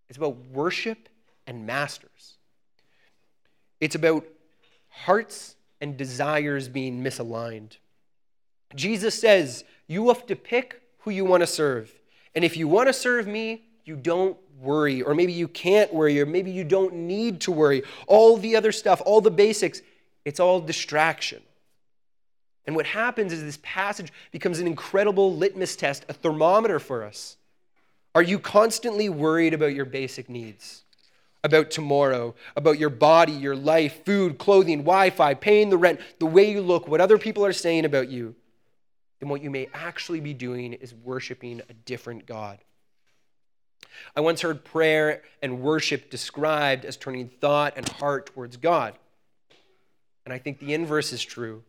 it's 0.08 0.18
about 0.18 0.38
worship 0.52 1.10
and 1.48 1.66
masters. 1.66 2.38
It's 3.80 3.96
about 3.96 4.28
hearts 4.90 5.56
and 5.82 5.98
desires 5.98 6.68
being 6.68 7.04
misaligned. 7.04 7.78
Jesus 8.76 9.20
says, 9.20 9.64
You 9.88 10.08
have 10.08 10.26
to 10.28 10.36
pick 10.36 10.82
who 11.00 11.12
you 11.12 11.26
want 11.26 11.42
to 11.42 11.48
serve. 11.48 11.92
And 12.36 12.46
if 12.46 12.56
you 12.56 12.68
want 12.68 12.88
to 12.88 12.94
serve 12.94 13.28
me, 13.28 13.64
you 13.84 13.96
don't 13.96 14.38
worry, 14.62 15.02
or 15.02 15.16
maybe 15.16 15.34
you 15.34 15.48
can't 15.48 15.94
worry, 15.94 16.22
or 16.22 16.26
maybe 16.26 16.52
you 16.52 16.64
don't 16.64 16.94
need 16.94 17.42
to 17.42 17.52
worry. 17.52 17.84
All 18.08 18.38
the 18.38 18.56
other 18.56 18.72
stuff, 18.72 19.02
all 19.06 19.20
the 19.20 19.32
basics, 19.32 19.82
it's 20.24 20.40
all 20.40 20.62
distraction. 20.62 21.42
And 22.66 22.76
what 22.76 22.86
happens 22.86 23.34
is 23.34 23.42
this 23.42 23.60
passage 23.64 24.14
becomes 24.32 24.60
an 24.60 24.68
incredible 24.68 25.36
litmus 25.36 25.76
test, 25.76 26.06
a 26.08 26.14
thermometer 26.14 26.80
for 26.80 27.04
us. 27.04 27.38
Are 28.14 28.22
you 28.22 28.38
constantly 28.40 29.10
worried 29.10 29.54
about 29.54 29.74
your 29.74 29.86
basic 29.86 30.30
needs? 30.30 30.84
About 31.44 31.72
tomorrow, 31.72 32.36
about 32.56 32.78
your 32.78 32.92
body, 32.92 33.32
your 33.32 33.56
life, 33.56 34.06
food, 34.06 34.38
clothing, 34.38 34.80
Wi 34.80 35.10
Fi, 35.10 35.34
paying 35.34 35.70
the 35.70 35.78
rent, 35.78 36.00
the 36.20 36.26
way 36.28 36.52
you 36.52 36.62
look, 36.62 36.88
what 36.88 37.02
other 37.02 37.18
people 37.18 37.46
are 37.46 37.54
saying 37.54 37.86
about 37.86 38.10
you? 38.10 38.36
Then 39.20 39.30
what 39.30 39.42
you 39.42 39.50
may 39.50 39.68
actually 39.74 40.20
be 40.20 40.34
doing 40.34 40.74
is 40.74 40.94
worshiping 40.94 41.62
a 41.70 41.74
different 41.74 42.26
God. 42.26 42.60
I 44.16 44.22
once 44.22 44.42
heard 44.42 44.64
prayer 44.64 45.22
and 45.42 45.62
worship 45.62 46.10
described 46.10 46.86
as 46.86 46.98
turning 46.98 47.30
thought 47.30 47.74
and 47.76 47.88
heart 47.88 48.28
towards 48.28 48.58
God. 48.58 48.94
And 50.26 50.34
I 50.34 50.38
think 50.38 50.60
the 50.60 50.74
inverse 50.74 51.12
is 51.12 51.24
true. 51.24 51.64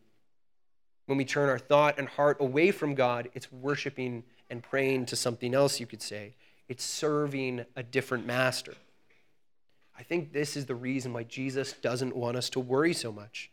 When 1.06 1.18
we 1.18 1.24
turn 1.24 1.48
our 1.48 1.58
thought 1.58 1.98
and 1.98 2.08
heart 2.08 2.38
away 2.40 2.70
from 2.70 2.94
God, 2.94 3.28
it's 3.34 3.50
worshiping 3.50 4.24
and 4.50 4.62
praying 4.62 5.06
to 5.06 5.16
something 5.16 5.54
else, 5.54 5.80
you 5.80 5.86
could 5.86 6.02
say. 6.02 6.34
It's 6.68 6.84
serving 6.84 7.64
a 7.76 7.82
different 7.82 8.26
master. 8.26 8.74
I 9.98 10.02
think 10.02 10.32
this 10.32 10.56
is 10.56 10.66
the 10.66 10.74
reason 10.74 11.12
why 11.12 11.24
Jesus 11.24 11.74
doesn't 11.74 12.16
want 12.16 12.36
us 12.36 12.50
to 12.50 12.60
worry 12.60 12.92
so 12.92 13.12
much, 13.12 13.50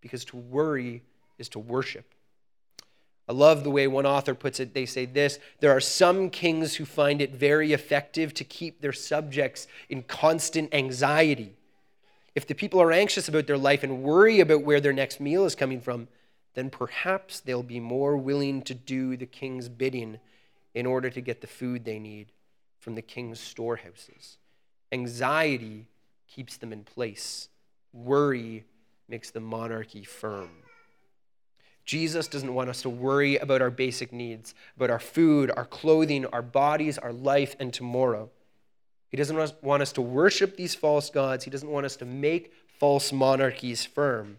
because 0.00 0.24
to 0.26 0.36
worry 0.36 1.02
is 1.38 1.48
to 1.50 1.58
worship. 1.58 2.14
I 3.28 3.32
love 3.32 3.62
the 3.62 3.70
way 3.70 3.86
one 3.86 4.06
author 4.06 4.34
puts 4.34 4.58
it. 4.58 4.74
They 4.74 4.86
say 4.86 5.06
this 5.06 5.38
there 5.60 5.70
are 5.70 5.80
some 5.80 6.30
kings 6.30 6.74
who 6.74 6.84
find 6.84 7.22
it 7.22 7.32
very 7.32 7.72
effective 7.72 8.34
to 8.34 8.44
keep 8.44 8.80
their 8.80 8.92
subjects 8.92 9.68
in 9.88 10.02
constant 10.02 10.74
anxiety. 10.74 11.54
If 12.34 12.46
the 12.46 12.54
people 12.54 12.82
are 12.82 12.90
anxious 12.90 13.28
about 13.28 13.46
their 13.46 13.58
life 13.58 13.84
and 13.84 14.02
worry 14.02 14.40
about 14.40 14.62
where 14.62 14.80
their 14.80 14.92
next 14.92 15.20
meal 15.20 15.44
is 15.44 15.54
coming 15.54 15.80
from, 15.80 16.08
then 16.54 16.70
perhaps 16.70 17.38
they'll 17.38 17.62
be 17.62 17.78
more 17.78 18.16
willing 18.16 18.62
to 18.62 18.74
do 18.74 19.16
the 19.16 19.26
king's 19.26 19.68
bidding 19.68 20.18
in 20.74 20.86
order 20.86 21.08
to 21.10 21.20
get 21.20 21.40
the 21.40 21.46
food 21.46 21.84
they 21.84 21.98
need 21.98 22.32
from 22.80 22.96
the 22.96 23.02
king's 23.02 23.38
storehouses. 23.38 24.38
Anxiety 24.92 25.86
keeps 26.26 26.56
them 26.56 26.72
in 26.72 26.84
place, 26.84 27.48
worry 27.92 28.64
makes 29.08 29.30
the 29.30 29.40
monarchy 29.40 30.04
firm. 30.04 30.50
Jesus 31.84 32.28
doesn't 32.28 32.54
want 32.54 32.70
us 32.70 32.82
to 32.82 32.88
worry 32.88 33.36
about 33.36 33.62
our 33.62 33.70
basic 33.70 34.12
needs, 34.12 34.54
about 34.76 34.90
our 34.90 35.00
food, 35.00 35.50
our 35.56 35.64
clothing, 35.64 36.24
our 36.26 36.42
bodies, 36.42 36.98
our 36.98 37.12
life, 37.12 37.56
and 37.58 37.72
tomorrow. 37.72 38.30
He 39.08 39.16
doesn't 39.16 39.62
want 39.62 39.82
us 39.82 39.92
to 39.92 40.00
worship 40.00 40.56
these 40.56 40.74
false 40.74 41.10
gods. 41.10 41.44
He 41.44 41.50
doesn't 41.50 41.68
want 41.68 41.86
us 41.86 41.96
to 41.96 42.04
make 42.04 42.52
false 42.78 43.12
monarchies 43.12 43.84
firm. 43.84 44.38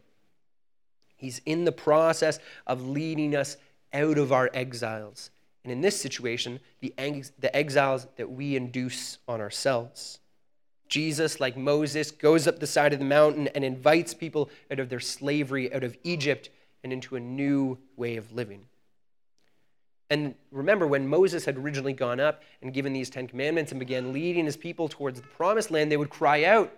He's 1.17 1.41
in 1.45 1.65
the 1.65 1.71
process 1.73 2.39
of 2.65 2.87
leading 2.87 3.35
us 3.35 3.57
out 3.93 4.17
of 4.17 4.31
our 4.31 4.49
exiles. 4.53 5.29
And 5.63 5.71
in 5.71 5.81
this 5.81 5.99
situation, 5.99 6.59
the, 6.79 6.93
exiles 6.97 8.07
that 8.15 8.31
we 8.31 8.55
induce 8.55 9.17
on 9.27 9.41
ourselves. 9.41 10.19
Jesus, 10.91 11.39
like 11.39 11.55
Moses, 11.55 12.11
goes 12.11 12.47
up 12.47 12.59
the 12.59 12.67
side 12.67 12.91
of 12.91 12.99
the 12.99 13.05
mountain 13.05 13.47
and 13.47 13.63
invites 13.63 14.13
people 14.13 14.49
out 14.69 14.77
of 14.77 14.89
their 14.89 14.99
slavery, 14.99 15.73
out 15.73 15.85
of 15.85 15.97
Egypt, 16.03 16.49
and 16.83 16.91
into 16.91 17.15
a 17.15 17.19
new 17.19 17.77
way 17.95 18.17
of 18.17 18.33
living. 18.33 18.65
And 20.09 20.35
remember, 20.51 20.85
when 20.85 21.07
Moses 21.07 21.45
had 21.45 21.55
originally 21.55 21.93
gone 21.93 22.19
up 22.19 22.43
and 22.61 22.73
given 22.73 22.91
these 22.91 23.09
Ten 23.09 23.25
Commandments 23.25 23.71
and 23.71 23.79
began 23.79 24.11
leading 24.11 24.43
his 24.43 24.57
people 24.57 24.89
towards 24.89 25.21
the 25.21 25.27
promised 25.27 25.71
land, 25.71 25.89
they 25.89 25.95
would 25.95 26.09
cry 26.09 26.43
out, 26.43 26.73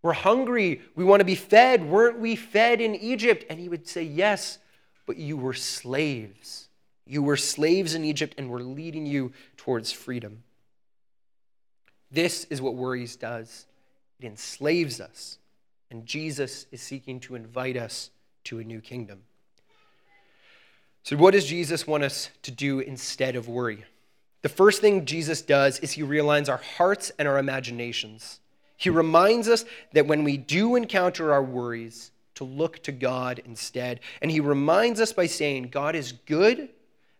We're 0.00 0.14
hungry. 0.14 0.80
We 0.96 1.04
want 1.04 1.20
to 1.20 1.26
be 1.26 1.34
fed. 1.34 1.84
Weren't 1.84 2.18
we 2.18 2.36
fed 2.36 2.80
in 2.80 2.94
Egypt? 2.94 3.44
And 3.50 3.60
he 3.60 3.68
would 3.68 3.86
say, 3.86 4.02
Yes, 4.02 4.58
but 5.04 5.18
you 5.18 5.36
were 5.36 5.52
slaves. 5.52 6.68
You 7.06 7.22
were 7.22 7.36
slaves 7.36 7.94
in 7.94 8.06
Egypt 8.06 8.36
and 8.38 8.48
we're 8.48 8.60
leading 8.60 9.04
you 9.04 9.32
towards 9.58 9.92
freedom. 9.92 10.44
This 12.10 12.44
is 12.44 12.60
what 12.60 12.74
worries 12.74 13.16
does 13.16 13.66
it 14.18 14.26
enslaves 14.26 15.00
us. 15.00 15.38
And 15.90 16.04
Jesus 16.06 16.66
is 16.70 16.82
seeking 16.82 17.20
to 17.20 17.34
invite 17.34 17.76
us 17.76 18.10
to 18.44 18.58
a 18.58 18.64
new 18.64 18.80
kingdom. 18.80 19.22
So, 21.02 21.16
what 21.16 21.32
does 21.32 21.46
Jesus 21.46 21.86
want 21.86 22.04
us 22.04 22.30
to 22.42 22.50
do 22.50 22.80
instead 22.80 23.34
of 23.34 23.48
worry? 23.48 23.84
The 24.42 24.48
first 24.48 24.80
thing 24.80 25.04
Jesus 25.04 25.42
does 25.42 25.78
is 25.80 25.92
he 25.92 26.02
realigns 26.02 26.48
our 26.48 26.60
hearts 26.76 27.10
and 27.18 27.26
our 27.26 27.38
imaginations. 27.38 28.40
He 28.76 28.90
reminds 28.90 29.48
us 29.48 29.64
that 29.92 30.06
when 30.06 30.24
we 30.24 30.36
do 30.36 30.76
encounter 30.76 31.32
our 31.32 31.42
worries, 31.42 32.12
to 32.40 32.44
look 32.44 32.82
to 32.82 32.90
God 32.90 33.42
instead. 33.44 34.00
And 34.22 34.30
he 34.30 34.40
reminds 34.40 34.98
us 34.98 35.12
by 35.12 35.26
saying, 35.26 35.68
God 35.68 35.94
is 35.94 36.12
good, 36.12 36.70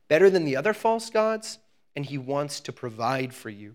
better 0.08 0.30
than 0.30 0.46
the 0.46 0.56
other 0.56 0.72
false 0.72 1.10
gods, 1.10 1.58
and 1.94 2.06
he 2.06 2.16
wants 2.16 2.58
to 2.60 2.72
provide 2.72 3.34
for 3.34 3.50
you. 3.50 3.74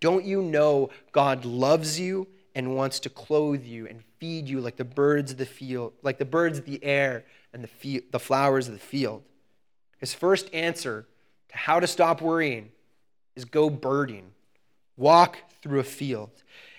Don't 0.00 0.24
you 0.24 0.42
know 0.42 0.90
God 1.12 1.44
loves 1.44 1.98
you 1.98 2.26
and 2.54 2.74
wants 2.74 3.00
to 3.00 3.10
clothe 3.10 3.64
you 3.64 3.86
and 3.86 4.02
feed 4.18 4.48
you 4.48 4.60
like 4.60 4.76
the 4.76 4.84
birds 4.84 5.32
of 5.32 5.38
the 5.38 5.46
field, 5.46 5.92
like 6.02 6.18
the 6.18 6.24
birds 6.24 6.58
of 6.58 6.64
the 6.64 6.82
air 6.82 7.24
and 7.52 7.62
the, 7.64 8.04
the 8.10 8.18
flowers 8.18 8.66
of 8.66 8.74
the 8.74 8.80
field. 8.80 9.22
His 9.98 10.14
first 10.14 10.52
answer 10.54 11.06
to 11.50 11.56
how 11.56 11.80
to 11.80 11.86
stop 11.86 12.20
worrying 12.20 12.70
is 13.34 13.44
go 13.44 13.70
birding, 13.70 14.30
walk 14.96 15.38
through 15.62 15.80
a 15.80 15.84
field. 15.84 16.30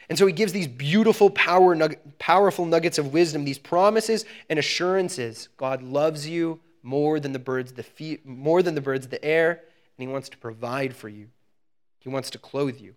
And 0.10 0.18
so 0.18 0.26
he 0.26 0.34
gives 0.34 0.54
these 0.54 0.68
beautiful, 0.68 1.30
power, 1.30 1.78
powerful 2.18 2.66
nuggets 2.66 2.98
of 2.98 3.14
wisdom, 3.14 3.44
these 3.44 3.58
promises 3.58 4.26
and 4.50 4.58
assurances. 4.58 5.50
God 5.58 5.84
loves 5.84 6.28
you 6.28 6.60
more 6.82 7.20
than 7.20 7.34
the 7.34 7.40
birds, 7.40 7.74
the 7.74 7.84
fe- 7.84 8.20
more 8.24 8.64
than 8.64 8.74
the 8.74 8.82
birds 8.82 9.06
of 9.06 9.12
the 9.12 9.24
air, 9.24 9.52
and 9.52 10.08
he 10.08 10.12
wants 10.12 10.30
to 10.30 10.38
provide 10.38 10.96
for 10.96 11.10
you. 11.10 11.28
He 12.00 12.10
wants 12.10 12.30
to 12.32 12.38
clothe 12.38 12.80
you. 12.80 12.96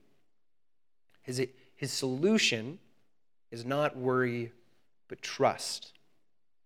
His, 1.23 1.47
his 1.77 1.93
solution 1.93 2.79
is 3.51 3.65
not 3.65 3.97
worry, 3.97 4.53
but 5.09 5.23
trust. 5.23 5.93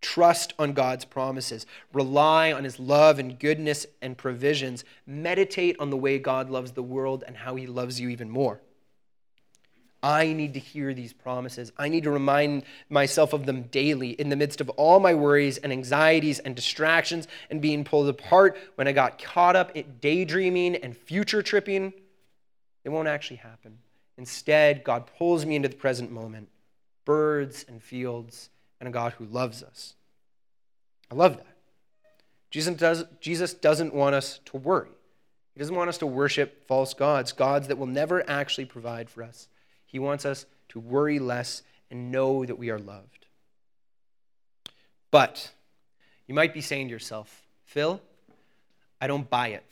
Trust 0.00 0.52
on 0.58 0.74
God's 0.74 1.04
promises. 1.06 1.64
Rely 1.92 2.52
on 2.52 2.64
his 2.64 2.78
love 2.78 3.18
and 3.18 3.38
goodness 3.38 3.86
and 4.02 4.18
provisions. 4.18 4.84
Meditate 5.06 5.76
on 5.80 5.90
the 5.90 5.96
way 5.96 6.18
God 6.18 6.50
loves 6.50 6.72
the 6.72 6.82
world 6.82 7.24
and 7.26 7.36
how 7.36 7.54
he 7.54 7.66
loves 7.66 7.98
you 7.98 8.10
even 8.10 8.28
more. 8.28 8.60
I 10.04 10.34
need 10.34 10.52
to 10.52 10.60
hear 10.60 10.92
these 10.92 11.14
promises. 11.14 11.72
I 11.78 11.88
need 11.88 12.04
to 12.04 12.10
remind 12.10 12.64
myself 12.90 13.32
of 13.32 13.46
them 13.46 13.62
daily 13.62 14.10
in 14.10 14.28
the 14.28 14.36
midst 14.36 14.60
of 14.60 14.68
all 14.70 15.00
my 15.00 15.14
worries 15.14 15.56
and 15.56 15.72
anxieties 15.72 16.38
and 16.40 16.54
distractions 16.54 17.26
and 17.48 17.62
being 17.62 17.84
pulled 17.84 18.10
apart 18.10 18.58
when 18.74 18.86
I 18.86 18.92
got 18.92 19.18
caught 19.18 19.56
up 19.56 19.74
in 19.74 19.96
daydreaming 20.02 20.76
and 20.76 20.94
future 20.94 21.42
tripping. 21.42 21.94
It 22.84 22.90
won't 22.90 23.08
actually 23.08 23.38
happen. 23.38 23.78
Instead, 24.16 24.84
God 24.84 25.08
pulls 25.18 25.44
me 25.44 25.56
into 25.56 25.68
the 25.68 25.76
present 25.76 26.10
moment 26.10 26.48
birds 27.04 27.64
and 27.68 27.82
fields 27.82 28.48
and 28.80 28.88
a 28.88 28.92
God 28.92 29.12
who 29.14 29.26
loves 29.26 29.62
us. 29.62 29.94
I 31.10 31.14
love 31.14 31.36
that. 31.36 31.56
Jesus, 32.50 32.76
does, 32.76 33.04
Jesus 33.20 33.52
doesn't 33.52 33.92
want 33.92 34.14
us 34.14 34.40
to 34.46 34.56
worry. 34.56 34.88
He 35.52 35.60
doesn't 35.60 35.74
want 35.74 35.88
us 35.88 35.98
to 35.98 36.06
worship 36.06 36.66
false 36.66 36.94
gods, 36.94 37.32
gods 37.32 37.68
that 37.68 37.78
will 37.78 37.86
never 37.86 38.28
actually 38.28 38.64
provide 38.64 39.10
for 39.10 39.22
us. 39.22 39.48
He 39.86 39.98
wants 39.98 40.24
us 40.24 40.46
to 40.70 40.80
worry 40.80 41.18
less 41.18 41.62
and 41.90 42.10
know 42.10 42.44
that 42.44 42.58
we 42.58 42.70
are 42.70 42.78
loved. 42.78 43.26
But 45.10 45.52
you 46.26 46.34
might 46.34 46.54
be 46.54 46.60
saying 46.60 46.88
to 46.88 46.92
yourself, 46.92 47.42
Phil, 47.64 48.00
I 49.00 49.06
don't 49.06 49.30
buy 49.30 49.48
it. 49.48 49.64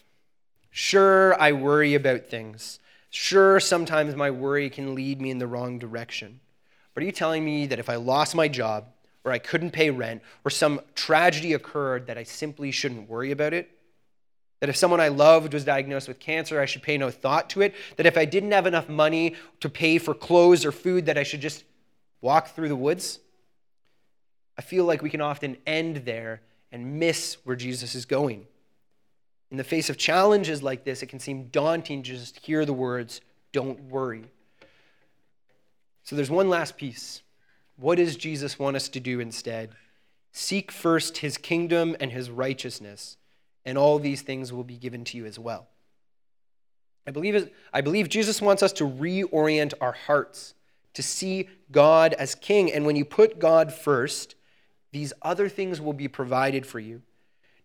Sure, 0.70 1.40
I 1.40 1.52
worry 1.52 1.94
about 1.94 2.26
things. 2.26 2.78
Sure, 3.12 3.60
sometimes 3.60 4.16
my 4.16 4.30
worry 4.30 4.70
can 4.70 4.94
lead 4.94 5.20
me 5.20 5.30
in 5.30 5.36
the 5.36 5.46
wrong 5.46 5.78
direction. 5.78 6.40
But 6.94 7.02
are 7.02 7.06
you 7.06 7.12
telling 7.12 7.44
me 7.44 7.66
that 7.66 7.78
if 7.78 7.90
I 7.90 7.96
lost 7.96 8.34
my 8.34 8.48
job, 8.48 8.86
or 9.22 9.32
I 9.32 9.38
couldn't 9.38 9.72
pay 9.72 9.90
rent, 9.90 10.22
or 10.46 10.50
some 10.50 10.80
tragedy 10.94 11.52
occurred 11.52 12.06
that 12.06 12.16
I 12.16 12.22
simply 12.22 12.70
shouldn't 12.70 13.10
worry 13.10 13.30
about 13.30 13.52
it? 13.52 13.70
That 14.60 14.70
if 14.70 14.76
someone 14.76 14.98
I 14.98 15.08
loved 15.08 15.52
was 15.52 15.62
diagnosed 15.62 16.08
with 16.08 16.20
cancer, 16.20 16.58
I 16.58 16.64
should 16.64 16.82
pay 16.82 16.96
no 16.96 17.10
thought 17.10 17.50
to 17.50 17.60
it? 17.60 17.74
That 17.96 18.06
if 18.06 18.16
I 18.16 18.24
didn't 18.24 18.52
have 18.52 18.66
enough 18.66 18.88
money 18.88 19.36
to 19.60 19.68
pay 19.68 19.98
for 19.98 20.14
clothes 20.14 20.64
or 20.64 20.72
food, 20.72 21.04
that 21.04 21.18
I 21.18 21.22
should 21.22 21.42
just 21.42 21.64
walk 22.22 22.54
through 22.54 22.68
the 22.68 22.76
woods? 22.76 23.18
I 24.56 24.62
feel 24.62 24.86
like 24.86 25.02
we 25.02 25.10
can 25.10 25.20
often 25.20 25.58
end 25.66 25.98
there 26.06 26.40
and 26.70 26.98
miss 26.98 27.36
where 27.44 27.56
Jesus 27.56 27.94
is 27.94 28.06
going. 28.06 28.46
In 29.52 29.58
the 29.58 29.64
face 29.64 29.90
of 29.90 29.98
challenges 29.98 30.62
like 30.62 30.82
this, 30.82 31.02
it 31.02 31.08
can 31.08 31.20
seem 31.20 31.48
daunting 31.48 32.02
to 32.04 32.16
just 32.16 32.38
hear 32.38 32.64
the 32.64 32.72
words, 32.72 33.20
don't 33.52 33.78
worry. 33.82 34.24
So 36.04 36.16
there's 36.16 36.30
one 36.30 36.48
last 36.48 36.78
piece. 36.78 37.20
What 37.76 37.98
does 37.98 38.16
Jesus 38.16 38.58
want 38.58 38.76
us 38.76 38.88
to 38.88 38.98
do 38.98 39.20
instead? 39.20 39.72
Seek 40.32 40.72
first 40.72 41.18
his 41.18 41.36
kingdom 41.36 41.94
and 42.00 42.10
his 42.10 42.30
righteousness, 42.30 43.18
and 43.66 43.76
all 43.76 43.98
these 43.98 44.22
things 44.22 44.54
will 44.54 44.64
be 44.64 44.78
given 44.78 45.04
to 45.04 45.18
you 45.18 45.26
as 45.26 45.38
well. 45.38 45.68
I 47.06 47.10
believe, 47.10 47.50
I 47.74 47.82
believe 47.82 48.08
Jesus 48.08 48.40
wants 48.40 48.62
us 48.62 48.72
to 48.72 48.88
reorient 48.88 49.74
our 49.82 49.92
hearts 49.92 50.54
to 50.94 51.02
see 51.02 51.50
God 51.70 52.14
as 52.14 52.34
king. 52.34 52.72
And 52.72 52.86
when 52.86 52.96
you 52.96 53.04
put 53.04 53.38
God 53.38 53.70
first, 53.70 54.34
these 54.92 55.12
other 55.20 55.50
things 55.50 55.78
will 55.78 55.92
be 55.92 56.08
provided 56.08 56.64
for 56.64 56.80
you. 56.80 57.02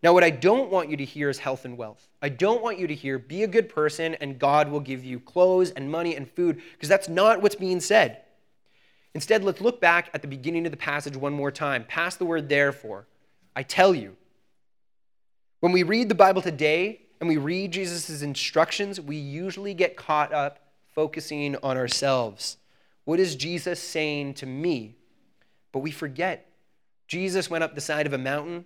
Now, 0.04 0.14
what 0.14 0.24
I 0.24 0.30
don't 0.30 0.70
want 0.70 0.90
you 0.90 0.98
to 0.98 1.06
hear 1.06 1.30
is 1.30 1.40
health 1.40 1.66
and 1.66 1.78
wealth. 1.78 2.08
I 2.22 2.30
don't 2.30 2.62
want 2.62 2.78
you 2.78 2.88
to 2.88 2.94
hear, 2.94 3.18
be 3.18 3.44
a 3.44 3.48
good 3.48 3.68
person 3.68 4.16
and 4.16 4.38
God 4.38 4.70
will 4.70 4.80
give 4.80 5.04
you 5.04 5.20
clothes 5.20 5.72
and 5.72 5.90
money 5.92 6.16
and 6.16 6.30
food, 6.30 6.62
because 6.74 6.90
that's 6.90 7.10
not 7.10 7.42
what's 7.42 7.56
being 7.56 7.80
said. 7.80 8.22
Instead, 9.16 9.44
let's 9.44 9.62
look 9.62 9.82
back 9.82 10.12
at 10.14 10.22
the 10.22 10.28
beginning 10.28 10.66
of 10.66 10.72
the 10.72 10.78
passage 10.78 11.18
one 11.18 11.34
more 11.34 11.52
time. 11.52 11.84
Pass 11.88 12.16
the 12.16 12.26
word 12.26 12.50
therefore. 12.50 13.08
I 13.56 13.64
tell 13.64 13.96
you. 13.96 14.16
When 15.60 15.72
we 15.72 15.82
read 15.82 16.10
the 16.10 16.16
Bible 16.16 16.44
today 16.44 17.02
and 17.20 17.28
we 17.28 17.38
read 17.38 17.72
Jesus' 17.72 18.22
instructions, 18.22 19.02
we 19.02 19.16
usually 19.16 19.74
get 19.74 19.98
caught 19.98 20.32
up 20.32 20.60
focusing 20.94 21.56
on 21.64 21.78
ourselves. 21.78 22.58
What 23.06 23.20
is 23.20 23.36
Jesus 23.36 23.82
saying 23.82 24.36
to 24.36 24.46
me? 24.46 24.98
But 25.72 25.80
we 25.80 25.90
forget. 25.90 26.52
Jesus 27.08 27.50
went 27.50 27.64
up 27.64 27.74
the 27.74 27.82
side 27.82 28.06
of 28.06 28.14
a 28.14 28.20
mountain 28.20 28.66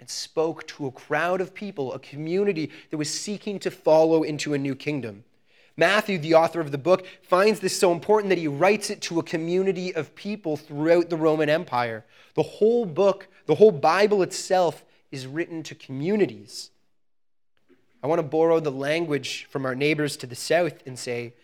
and 0.00 0.08
spoke 0.08 0.66
to 0.68 0.86
a 0.86 0.92
crowd 0.92 1.40
of 1.40 1.54
people, 1.54 1.92
a 1.92 1.98
community 1.98 2.70
that 2.90 2.98
was 2.98 3.10
seeking 3.12 3.58
to 3.58 3.70
follow 3.70 4.22
into 4.22 4.54
a 4.54 4.58
new 4.58 4.74
kingdom. 4.74 5.24
Matthew, 5.76 6.18
the 6.18 6.34
author 6.34 6.60
of 6.60 6.72
the 6.72 6.78
book, 6.78 7.06
finds 7.22 7.60
this 7.60 7.78
so 7.78 7.92
important 7.92 8.30
that 8.30 8.38
he 8.38 8.48
writes 8.48 8.90
it 8.90 9.00
to 9.02 9.20
a 9.20 9.22
community 9.22 9.94
of 9.94 10.14
people 10.16 10.56
throughout 10.56 11.08
the 11.08 11.16
Roman 11.16 11.48
Empire. 11.48 12.04
The 12.34 12.42
whole 12.42 12.84
book, 12.84 13.28
the 13.46 13.54
whole 13.54 13.70
Bible 13.70 14.22
itself, 14.22 14.84
is 15.12 15.26
written 15.26 15.62
to 15.62 15.74
communities. 15.74 16.70
I 18.02 18.06
want 18.06 18.18
to 18.18 18.24
borrow 18.24 18.60
the 18.60 18.72
language 18.72 19.46
from 19.50 19.64
our 19.64 19.74
neighbors 19.74 20.16
to 20.18 20.26
the 20.26 20.34
south 20.34 20.82
and 20.86 20.98
say, 20.98 21.34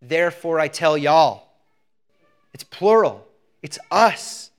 Therefore 0.00 0.60
I 0.60 0.68
tell 0.68 0.96
y'all. 0.96 1.48
It's 2.54 2.64
plural, 2.64 3.26
it's 3.62 3.78
us. 3.90 4.50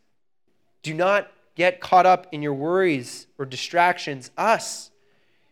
Do 0.83 0.93
not 0.93 1.31
get 1.59 1.81
caught 1.81 2.05
up 2.05 2.25
in 2.31 2.41
your 2.41 2.53
worries 2.53 3.27
or 3.37 3.45
distractions. 3.45 4.31
Us. 4.37 4.91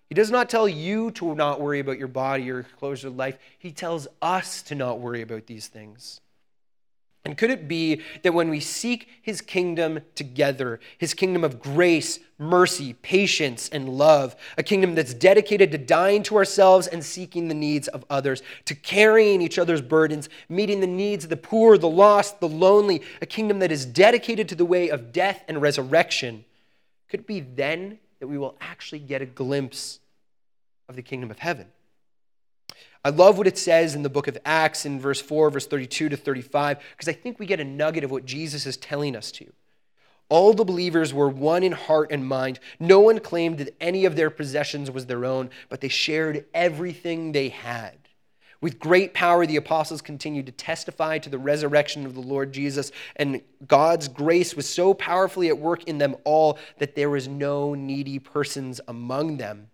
He 0.08 0.16
does 0.16 0.32
not 0.32 0.50
tell 0.50 0.66
you 0.66 1.12
to 1.12 1.36
not 1.36 1.60
worry 1.60 1.82
about 1.82 2.00
your 2.00 2.08
body 2.08 2.50
or 2.50 2.64
clothes 2.64 3.04
or 3.04 3.10
life. 3.10 3.38
He 3.60 3.74
tells 3.74 4.08
us 4.22 4.62
to 4.64 4.76
not 4.76 5.02
worry 5.02 5.22
about 5.22 5.48
these 5.48 5.68
things. 5.68 6.22
And 7.28 7.38
could 7.38 7.50
it 7.50 7.68
be 7.68 8.02
that 8.24 8.34
when 8.34 8.50
we 8.50 8.62
seek 8.62 9.10
his 9.22 9.42
kingdom 9.42 10.00
together, 10.16 10.80
his 10.98 11.14
kingdom 11.14 11.44
of 11.44 11.60
grace, 11.60 12.20
mercy, 12.38 12.94
patience, 12.94 13.68
and 13.68 13.90
love, 13.90 14.34
a 14.58 14.64
kingdom 14.64 14.96
that's 14.96 15.14
dedicated 15.14 15.70
to 15.74 15.78
dying 15.78 16.24
to 16.24 16.38
ourselves 16.38 16.88
and 16.88 17.04
seeking 17.04 17.50
the 17.50 17.54
needs 17.54 17.90
of 17.90 18.06
others, 18.10 18.42
to 18.64 18.74
carrying 18.74 19.42
each 19.42 19.60
other's 19.60 19.82
burdens, 19.82 20.30
meeting 20.48 20.80
the 20.80 20.88
needs 20.88 21.26
of 21.26 21.30
the 21.30 21.36
poor, 21.36 21.78
the 21.78 21.90
lost, 21.90 22.40
the 22.40 22.48
lonely, 22.48 23.02
a 23.22 23.26
kingdom 23.26 23.60
that 23.60 23.74
is 23.74 23.86
dedicated 23.86 24.48
to 24.48 24.56
the 24.56 24.64
way 24.64 24.88
of 24.88 25.12
death 25.12 25.44
and 25.50 25.62
resurrection, 25.62 26.46
could 27.10 27.20
it 27.20 27.28
be 27.28 27.42
then 27.42 28.00
that 28.22 28.28
we 28.28 28.38
will 28.38 28.56
actually 28.62 29.00
get 29.00 29.22
a 29.22 29.26
glimpse 29.26 30.00
of 30.88 30.96
the 30.96 31.02
kingdom 31.02 31.30
of 31.30 31.40
heaven. 31.40 31.68
I 33.04 33.10
love 33.10 33.38
what 33.38 33.48
it 33.48 33.58
says 33.58 33.96
in 33.96 34.04
the 34.04 34.10
book 34.10 34.28
of 34.28 34.38
Acts 34.46 34.86
in 34.86 35.00
verse 35.00 35.22
4, 35.22 35.50
verse 35.50 35.68
32 35.68 36.10
to 36.10 36.18
35, 36.18 36.80
because 36.92 37.08
I 37.08 37.14
think 37.14 37.40
we 37.40 37.46
get 37.46 37.60
a 37.60 37.64
nugget 37.64 38.04
of 38.04 38.12
what 38.12 38.26
Jesus 38.26 38.66
is 38.66 38.78
telling 38.78 39.16
us 39.16 39.32
to. 39.34 39.52
All 40.30 40.54
the 40.54 40.66
believers 40.66 41.14
were 41.14 41.30
one 41.30 41.64
in 41.64 41.72
heart 41.72 42.12
and 42.12 42.28
mind. 42.28 42.60
No 42.80 43.00
one 43.00 43.20
claimed 43.20 43.60
that 43.60 43.76
any 43.80 44.04
of 44.04 44.16
their 44.16 44.30
possessions 44.30 44.92
was 44.92 45.06
their 45.06 45.24
own, 45.24 45.50
but 45.70 45.80
they 45.80 45.88
shared 45.88 46.46
everything 46.54 47.32
they 47.32 47.50
had. 47.50 47.98
With 48.60 48.80
great 48.80 49.14
power, 49.14 49.46
the 49.46 49.56
apostles 49.56 50.02
continued 50.02 50.48
to 50.48 50.52
testify 50.52 51.20
to 51.20 51.30
the 51.30 51.38
resurrection 51.38 52.06
of 52.06 52.16
the 52.16 52.22
Lord 52.22 52.52
Jesus, 52.52 52.92
and 53.16 53.42
God's 53.68 54.08
grace 54.08 54.56
was 54.56 54.68
so 54.68 54.94
powerfully 54.94 55.48
at 55.48 55.60
work 55.60 55.84
in 55.84 56.00
them 56.00 56.16
all 56.24 56.58
that 56.80 56.96
there 56.96 57.10
was 57.10 57.28
no 57.28 57.76
needy 57.76 58.18
persons 58.18 58.82
among 58.88 59.38
them. 59.38 59.70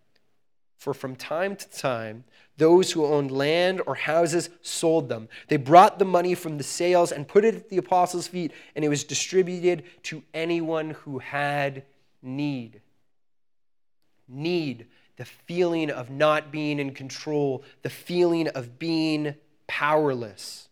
For 0.83 0.93
from 0.93 1.15
time 1.15 1.55
to 1.55 1.69
time, 1.69 2.25
those 2.57 2.91
who 2.91 3.05
owned 3.05 3.31
land 3.31 3.81
or 3.87 3.95
houses 3.95 4.49
sold 4.61 5.07
them. 5.07 5.29
They 5.47 5.55
brought 5.55 5.97
the 5.97 6.03
money 6.03 6.35
from 6.35 6.57
the 6.57 6.63
sales 6.65 7.13
and 7.13 7.25
put 7.25 7.45
it 7.45 7.55
at 7.55 7.69
the 7.69 7.77
apostles' 7.77 8.27
feet, 8.27 8.51
and 8.75 8.83
it 8.83 8.89
was 8.89 9.05
distributed 9.05 9.85
to 10.03 10.23
anyone 10.33 10.89
who 10.89 11.19
had 11.19 11.85
need. 12.21 12.81
Need 14.27 14.87
the 15.15 15.23
feeling 15.23 15.89
of 15.89 16.09
not 16.09 16.51
being 16.51 16.79
in 16.79 16.93
control, 16.93 17.63
the 17.81 17.89
feeling 17.89 18.49
of 18.49 18.77
being 18.77 19.35
powerless. 19.67 20.67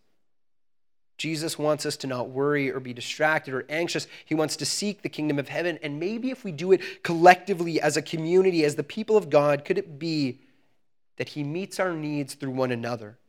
Jesus 1.21 1.59
wants 1.59 1.85
us 1.85 1.97
to 1.97 2.07
not 2.07 2.29
worry 2.29 2.71
or 2.71 2.79
be 2.79 2.95
distracted 2.95 3.53
or 3.53 3.63
anxious. 3.69 4.07
He 4.25 4.33
wants 4.33 4.55
to 4.55 4.65
seek 4.65 5.03
the 5.03 5.09
kingdom 5.09 5.37
of 5.37 5.49
heaven. 5.49 5.77
And 5.83 5.99
maybe 5.99 6.31
if 6.31 6.43
we 6.43 6.51
do 6.51 6.71
it 6.71 7.03
collectively 7.03 7.79
as 7.79 7.95
a 7.95 8.01
community, 8.01 8.65
as 8.65 8.73
the 8.73 8.81
people 8.81 9.17
of 9.17 9.29
God, 9.29 9.63
could 9.63 9.77
it 9.77 9.99
be 9.99 10.39
that 11.17 11.29
He 11.29 11.43
meets 11.43 11.79
our 11.79 11.93
needs 11.93 12.33
through 12.33 12.49
one 12.49 12.71
another? 12.71 13.19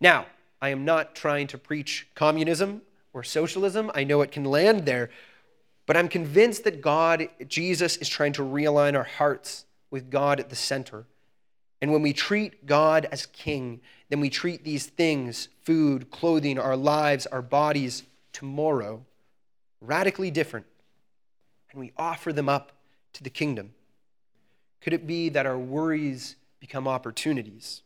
Now, 0.00 0.24
I 0.62 0.70
am 0.70 0.86
not 0.86 1.14
trying 1.14 1.48
to 1.48 1.58
preach 1.58 2.06
communism 2.14 2.80
or 3.12 3.22
socialism. 3.22 3.90
I 3.94 4.04
know 4.04 4.22
it 4.22 4.32
can 4.32 4.44
land 4.44 4.86
there. 4.86 5.10
But 5.84 5.98
I'm 5.98 6.08
convinced 6.08 6.64
that 6.64 6.80
God, 6.80 7.28
Jesus, 7.46 7.98
is 7.98 8.08
trying 8.08 8.32
to 8.32 8.42
realign 8.42 8.96
our 8.96 9.04
hearts 9.04 9.66
with 9.90 10.08
God 10.08 10.40
at 10.40 10.48
the 10.48 10.56
center. 10.56 11.04
And 11.82 11.92
when 11.92 12.00
we 12.00 12.12
treat 12.12 12.64
God 12.64 13.08
as 13.10 13.26
king, 13.26 13.80
then 14.08 14.20
we 14.20 14.30
treat 14.30 14.64
these 14.64 14.86
things 14.86 15.48
food, 15.64 16.10
clothing, 16.10 16.58
our 16.58 16.76
lives, 16.76 17.26
our 17.26 17.42
bodies 17.42 18.04
tomorrow 18.32 19.04
radically 19.80 20.30
different. 20.30 20.66
And 21.72 21.80
we 21.80 21.92
offer 21.96 22.32
them 22.32 22.48
up 22.48 22.72
to 23.14 23.24
the 23.24 23.30
kingdom. 23.30 23.74
Could 24.80 24.92
it 24.92 25.06
be 25.06 25.28
that 25.30 25.44
our 25.44 25.58
worries 25.58 26.36
become 26.60 26.86
opportunities? 26.86 27.82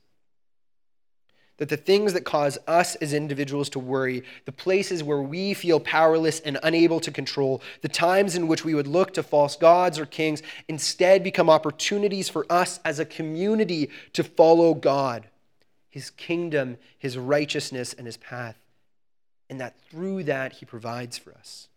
That 1.58 1.68
the 1.68 1.76
things 1.76 2.12
that 2.12 2.24
cause 2.24 2.58
us 2.66 2.96
as 2.96 3.14
individuals 3.14 3.68
to 3.70 3.78
worry, 3.78 4.22
the 4.44 4.52
places 4.52 5.02
where 5.02 5.22
we 5.22 5.54
feel 5.54 5.80
powerless 5.80 6.40
and 6.40 6.58
unable 6.62 7.00
to 7.00 7.10
control, 7.10 7.62
the 7.80 7.88
times 7.88 8.34
in 8.34 8.46
which 8.46 8.64
we 8.64 8.74
would 8.74 8.86
look 8.86 9.14
to 9.14 9.22
false 9.22 9.56
gods 9.56 9.98
or 9.98 10.06
kings, 10.06 10.42
instead 10.68 11.24
become 11.24 11.48
opportunities 11.48 12.28
for 12.28 12.44
us 12.50 12.78
as 12.84 12.98
a 12.98 13.04
community 13.04 13.90
to 14.12 14.22
follow 14.22 14.74
God, 14.74 15.28
His 15.88 16.10
kingdom, 16.10 16.76
His 16.98 17.16
righteousness, 17.16 17.94
and 17.94 18.06
His 18.06 18.18
path. 18.18 18.58
And 19.48 19.60
that 19.60 19.80
through 19.90 20.24
that, 20.24 20.54
He 20.54 20.66
provides 20.66 21.16
for 21.16 21.32
us. 21.32 21.68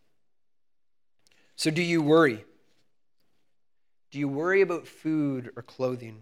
So, 1.56 1.70
do 1.72 1.82
you 1.82 2.02
worry? 2.02 2.44
Do 4.12 4.20
you 4.20 4.28
worry 4.28 4.62
about 4.62 4.88
food 4.88 5.52
or 5.56 5.62
clothing? 5.62 6.22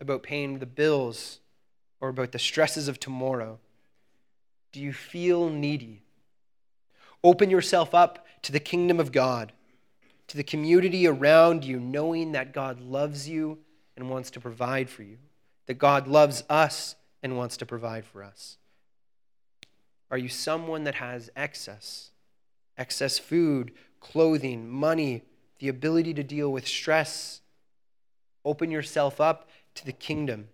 About 0.00 0.22
paying 0.22 0.58
the 0.58 0.66
bills? 0.66 1.40
Or 2.00 2.08
about 2.08 2.32
the 2.32 2.38
stresses 2.38 2.88
of 2.88 3.00
tomorrow? 3.00 3.58
Do 4.72 4.80
you 4.80 4.92
feel 4.92 5.48
needy? 5.48 6.02
Open 7.24 7.50
yourself 7.50 7.94
up 7.94 8.26
to 8.42 8.52
the 8.52 8.60
kingdom 8.60 9.00
of 9.00 9.12
God, 9.12 9.52
to 10.28 10.36
the 10.36 10.44
community 10.44 11.06
around 11.06 11.64
you, 11.64 11.80
knowing 11.80 12.32
that 12.32 12.52
God 12.52 12.80
loves 12.80 13.28
you 13.28 13.58
and 13.96 14.08
wants 14.08 14.30
to 14.30 14.40
provide 14.40 14.88
for 14.88 15.02
you, 15.02 15.18
that 15.66 15.78
God 15.78 16.06
loves 16.06 16.44
us 16.48 16.94
and 17.22 17.36
wants 17.36 17.56
to 17.56 17.66
provide 17.66 18.04
for 18.04 18.22
us. 18.22 18.58
Are 20.10 20.18
you 20.18 20.28
someone 20.28 20.84
that 20.84 20.96
has 20.96 21.30
excess? 21.34 22.10
Excess 22.76 23.18
food, 23.18 23.72
clothing, 24.00 24.68
money, 24.68 25.24
the 25.58 25.68
ability 25.68 26.14
to 26.14 26.22
deal 26.22 26.52
with 26.52 26.66
stress? 26.66 27.40
Open 28.44 28.70
yourself 28.70 29.20
up 29.20 29.48
to 29.74 29.84
the 29.84 29.92
kingdom 29.92 30.48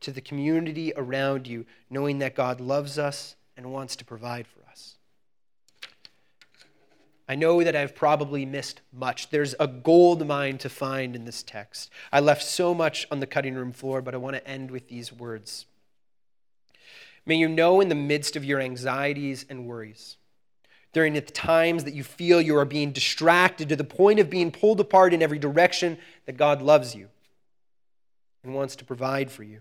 to 0.00 0.12
the 0.12 0.20
community 0.20 0.92
around 0.96 1.46
you, 1.46 1.66
knowing 1.88 2.18
that 2.18 2.34
God 2.34 2.60
loves 2.60 2.98
us 2.98 3.36
and 3.56 3.72
wants 3.72 3.96
to 3.96 4.04
provide 4.04 4.46
for 4.46 4.60
us. 4.70 4.96
I 7.28 7.36
know 7.36 7.62
that 7.62 7.76
I've 7.76 7.94
probably 7.94 8.44
missed 8.44 8.80
much. 8.92 9.30
There's 9.30 9.54
a 9.60 9.68
gold 9.68 10.26
mine 10.26 10.58
to 10.58 10.68
find 10.68 11.14
in 11.14 11.26
this 11.26 11.44
text. 11.44 11.88
I 12.10 12.18
left 12.18 12.42
so 12.42 12.74
much 12.74 13.06
on 13.10 13.20
the 13.20 13.26
cutting 13.26 13.54
room 13.54 13.72
floor, 13.72 14.02
but 14.02 14.14
I 14.14 14.16
want 14.16 14.34
to 14.34 14.48
end 14.48 14.72
with 14.72 14.88
these 14.88 15.12
words. 15.12 15.66
May 17.24 17.36
you 17.36 17.48
know 17.48 17.80
in 17.80 17.88
the 17.88 17.94
midst 17.94 18.34
of 18.34 18.44
your 18.44 18.60
anxieties 18.60 19.46
and 19.48 19.66
worries, 19.66 20.16
during 20.92 21.12
the 21.12 21.20
times 21.20 21.84
that 21.84 21.94
you 21.94 22.02
feel 22.02 22.40
you 22.40 22.56
are 22.56 22.64
being 22.64 22.90
distracted 22.90 23.68
to 23.68 23.76
the 23.76 23.84
point 23.84 24.18
of 24.18 24.28
being 24.28 24.50
pulled 24.50 24.80
apart 24.80 25.14
in 25.14 25.22
every 25.22 25.38
direction, 25.38 25.98
that 26.26 26.36
God 26.36 26.60
loves 26.60 26.96
you 26.96 27.10
and 28.42 28.54
wants 28.54 28.74
to 28.74 28.84
provide 28.84 29.30
for 29.30 29.44
you. 29.44 29.60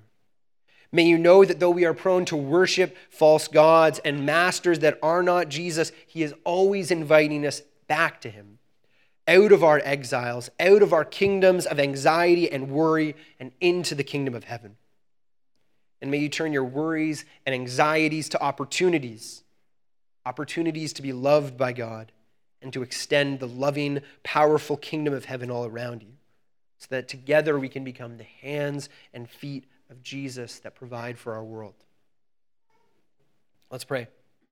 May 0.92 1.04
you 1.04 1.18
know 1.18 1.46
that 1.46 1.60
though 1.60 1.70
we 1.70 1.86
are 1.86 1.94
prone 1.94 2.26
to 2.26 2.36
worship 2.36 2.98
false 3.10 3.48
gods 3.48 4.00
and 4.04 4.26
masters 4.26 4.80
that 4.80 4.98
are 5.04 5.22
not 5.22 5.50
Jesus, 5.50 5.92
He 6.08 6.24
is 6.24 6.34
always 6.44 6.90
inviting 6.90 7.46
us 7.46 7.62
back 7.88 8.22
to 8.22 8.30
Him, 8.30 8.58
out 9.28 9.52
of 9.52 9.64
our 9.64 9.80
exiles, 9.84 10.50
out 10.60 10.82
of 10.82 10.92
our 10.92 11.06
kingdoms 11.06 11.66
of 11.66 11.80
anxiety 11.80 12.52
and 12.52 12.72
worry, 12.72 13.16
and 13.40 13.52
into 13.62 13.94
the 13.94 14.04
kingdom 14.04 14.34
of 14.34 14.46
heaven. 14.46 14.78
And 16.02 16.10
may 16.10 16.18
you 16.18 16.30
turn 16.30 16.54
your 16.54 16.64
worries 16.64 17.26
and 17.46 17.54
anxieties 17.54 18.30
to 18.30 18.42
opportunities 18.42 19.44
opportunities 20.26 20.94
to 20.94 21.02
be 21.02 21.12
loved 21.12 21.58
by 21.58 21.74
God 21.74 22.12
and 22.62 22.72
to 22.74 22.84
extend 22.84 23.40
the 23.40 23.48
loving, 23.48 24.02
powerful 24.22 24.78
kingdom 24.78 25.14
of 25.14 25.26
heaven 25.26 25.50
all 25.50 25.66
around 25.66 26.04
you, 26.04 26.14
so 26.78 26.88
that 26.92 27.08
together 27.08 27.58
we 27.58 27.70
can 27.70 27.84
become 27.84 28.18
the 28.18 28.24
hands 28.24 28.90
and 29.14 29.28
feet 29.30 29.66
of 29.90 30.04
Jesus 30.04 30.60
that 30.60 30.76
provide 30.76 31.18
for 31.18 31.34
our 31.34 31.44
world. 31.44 31.76
Let's 33.72 33.84
pray. 33.84 34.08